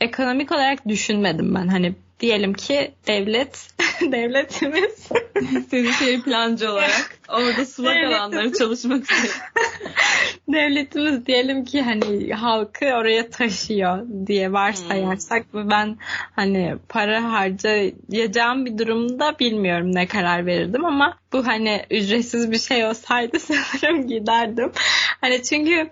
[0.00, 1.68] ekonomik olarak düşünmedim ben.
[1.68, 3.68] Hani diyelim ki devlet
[4.00, 5.08] devletimiz
[5.70, 9.50] senin şey plancı olarak orada sulak alanları çalışmak istiyor.
[10.48, 15.70] devletimiz diyelim ki hani halkı oraya taşıyor diye varsayarsak hmm.
[15.70, 15.98] ben
[16.36, 22.86] hani para harcayacağım bir durumda bilmiyorum ne karar verirdim ama bu hani ücretsiz bir şey
[22.86, 24.72] olsaydı sanırım giderdim.
[25.20, 25.90] Hani çünkü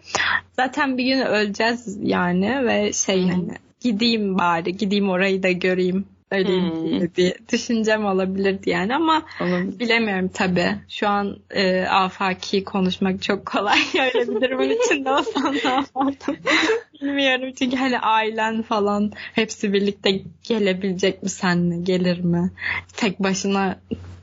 [0.56, 3.30] zaten bir gün öleceğiz yani ve şey hmm.
[3.30, 7.14] hani gideyim bari gideyim orayı da göreyim öleyim hmm.
[7.14, 9.79] diye düşüncem olabilirdi yani ama Olabilir.
[9.79, 10.66] bilemiyorum tabi.
[10.89, 13.79] Şu an e, afaki konuşmak çok kolay.
[14.01, 16.37] Öyle bir durumun içinde olsam ne yapardım
[17.03, 17.53] bilmiyorum.
[17.59, 22.51] Çünkü hani ailen falan hepsi birlikte gelebilecek mi senle gelir mi?
[22.97, 23.79] Tek başına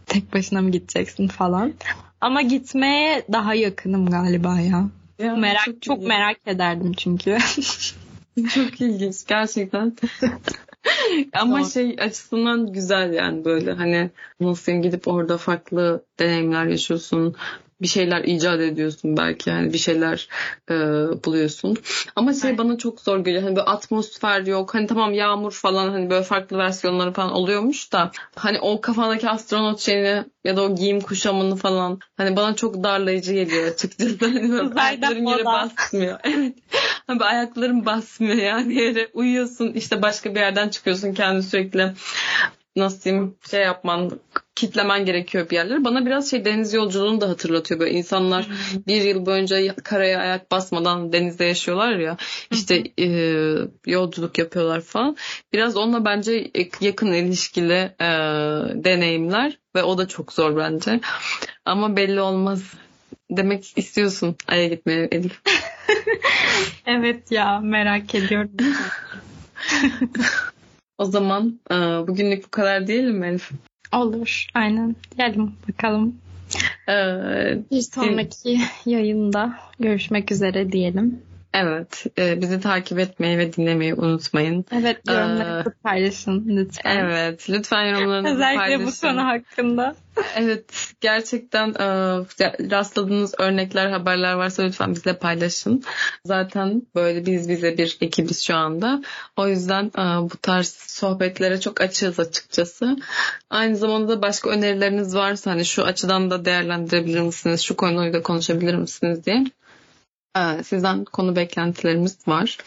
[0.06, 1.74] tek başına mı gideceksin falan.
[2.22, 4.90] Ama gitmeye daha yakınım galiba ya.
[5.20, 7.38] ya merak çok, çok merak ederdim çünkü.
[8.54, 9.96] çok ilginç gerçekten.
[11.34, 14.10] Ama şey açısından güzel yani böyle hani
[14.40, 17.36] nasıl gidip orada farklı deneyimler yaşıyorsun.
[17.82, 20.30] Bir şeyler icat ediyorsun belki yani bir şeyler
[20.70, 20.76] e,
[21.26, 21.78] buluyorsun.
[22.16, 22.60] Ama şey Evet.
[22.60, 23.44] bana çok zor geliyor.
[23.44, 24.74] Hani böyle atmosfer yok.
[24.74, 29.80] Hani tamam yağmur falan hani böyle farklı versiyonları falan oluyormuş da hani o kafandaki astronot
[29.80, 34.16] şeyini ya da o giyim kuşamını falan hani bana çok darlayıcı geliyor açıkçası.
[34.26, 36.20] Hani ayaklarım yere basmıyor.
[36.24, 36.54] Evet.
[37.08, 41.94] Hani ayaklarım basmıyor yani yere uyuyorsun işte başka bir yerden çıkıyorsun kendi sürekli
[42.76, 44.12] nasıl diyeyim şey yapman
[44.56, 45.84] kitlemen gerekiyor bir yerlere.
[45.84, 48.48] Bana biraz şey deniz yolculuğunu da hatırlatıyor böyle insanlar
[48.88, 52.18] bir yıl boyunca karaya ayak basmadan denizde yaşıyorlar ya
[52.52, 53.08] işte e,
[53.86, 55.18] yolculuk yapıyorlar falan.
[55.54, 56.52] Biraz onunla bence
[56.82, 58.08] yakın ilişkili e,
[58.84, 61.00] deneyimler ve o da çok zor bence.
[61.66, 62.74] Ama belli olmaz.
[63.32, 65.42] Demek istiyorsun Ay'a gitmeye Elif.
[66.86, 68.52] Evet ya merak ediyorum.
[70.98, 73.52] O zaman e, bugünlük bu kadar diyelim mi Elif?
[73.96, 74.48] Olur.
[74.54, 74.96] Aynen.
[75.18, 76.16] Diyelim bakalım.
[76.90, 76.94] E,
[77.72, 81.22] Bir sonraki yayında görüşmek üzere diyelim.
[81.56, 82.06] Evet.
[82.20, 84.66] e, bizi takip etmeyi ve dinlemeyi unutmayın.
[84.72, 86.98] Evet Ee, yorumlarınızı paylaşın lütfen.
[86.98, 87.50] Evet.
[87.50, 88.88] Lütfen yorumlarınızı Özellikle paylaşın.
[88.88, 89.96] bu konu hakkında.
[90.36, 90.94] Evet.
[91.02, 91.86] Gerçekten e,
[92.72, 95.84] rastladığınız örnekler, haberler varsa lütfen bizle paylaşın.
[96.26, 99.02] Zaten böyle biz bize bir ekibiz şu anda.
[99.38, 100.02] O yüzden e,
[100.32, 102.98] bu tarz sohbetlere çok açığız açıkçası.
[103.50, 107.62] Aynı zamanda da başka önerileriniz varsa hani şu açıdan da değerlendirebilir misiniz?
[107.62, 109.44] Şu konuyu da konuşabilir misiniz diye.
[110.38, 112.58] E, Sizden konu beklentilerimiz var.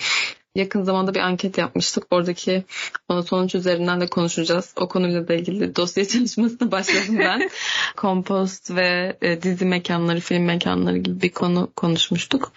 [0.55, 2.05] Yakın zamanda bir anket yapmıştık.
[2.11, 2.65] Oradaki
[3.09, 4.75] o sonuç üzerinden de konuşacağız.
[4.77, 7.51] O konuyla da ilgili dosya çalışmasına başladım ben.
[7.97, 12.53] Kompost ve e, dizi mekanları, film mekanları gibi bir konu konuşmuştuk.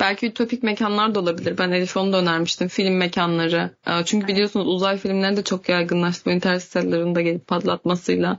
[0.00, 1.58] Belki ütopik mekanlar da olabilir.
[1.58, 2.68] Ben Elif onu da önermiştim.
[2.68, 3.70] Film mekanları.
[3.86, 6.24] E, çünkü biliyorsunuz uzay filmleri de çok yaygınlaştı.
[6.26, 8.38] Bu Interstellar'ın da gelip patlatmasıyla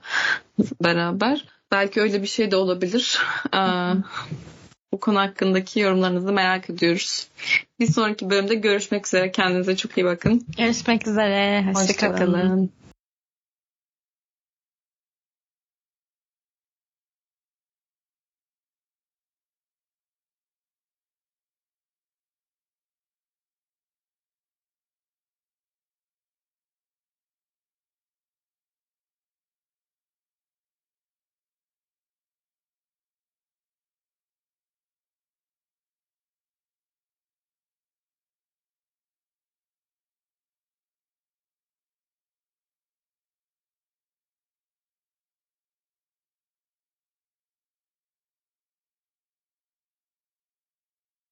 [0.84, 1.46] beraber.
[1.72, 3.20] Belki öyle bir şey de olabilir.
[3.54, 3.62] E,
[4.94, 7.28] bu konu hakkındaki yorumlarınızı merak ediyoruz.
[7.80, 9.32] Bir sonraki bölümde görüşmek üzere.
[9.32, 10.46] Kendinize çok iyi bakın.
[10.58, 11.66] Görüşmek üzere.
[11.74, 12.14] Hoşçakalın.
[12.14, 12.72] Hoşçakalın.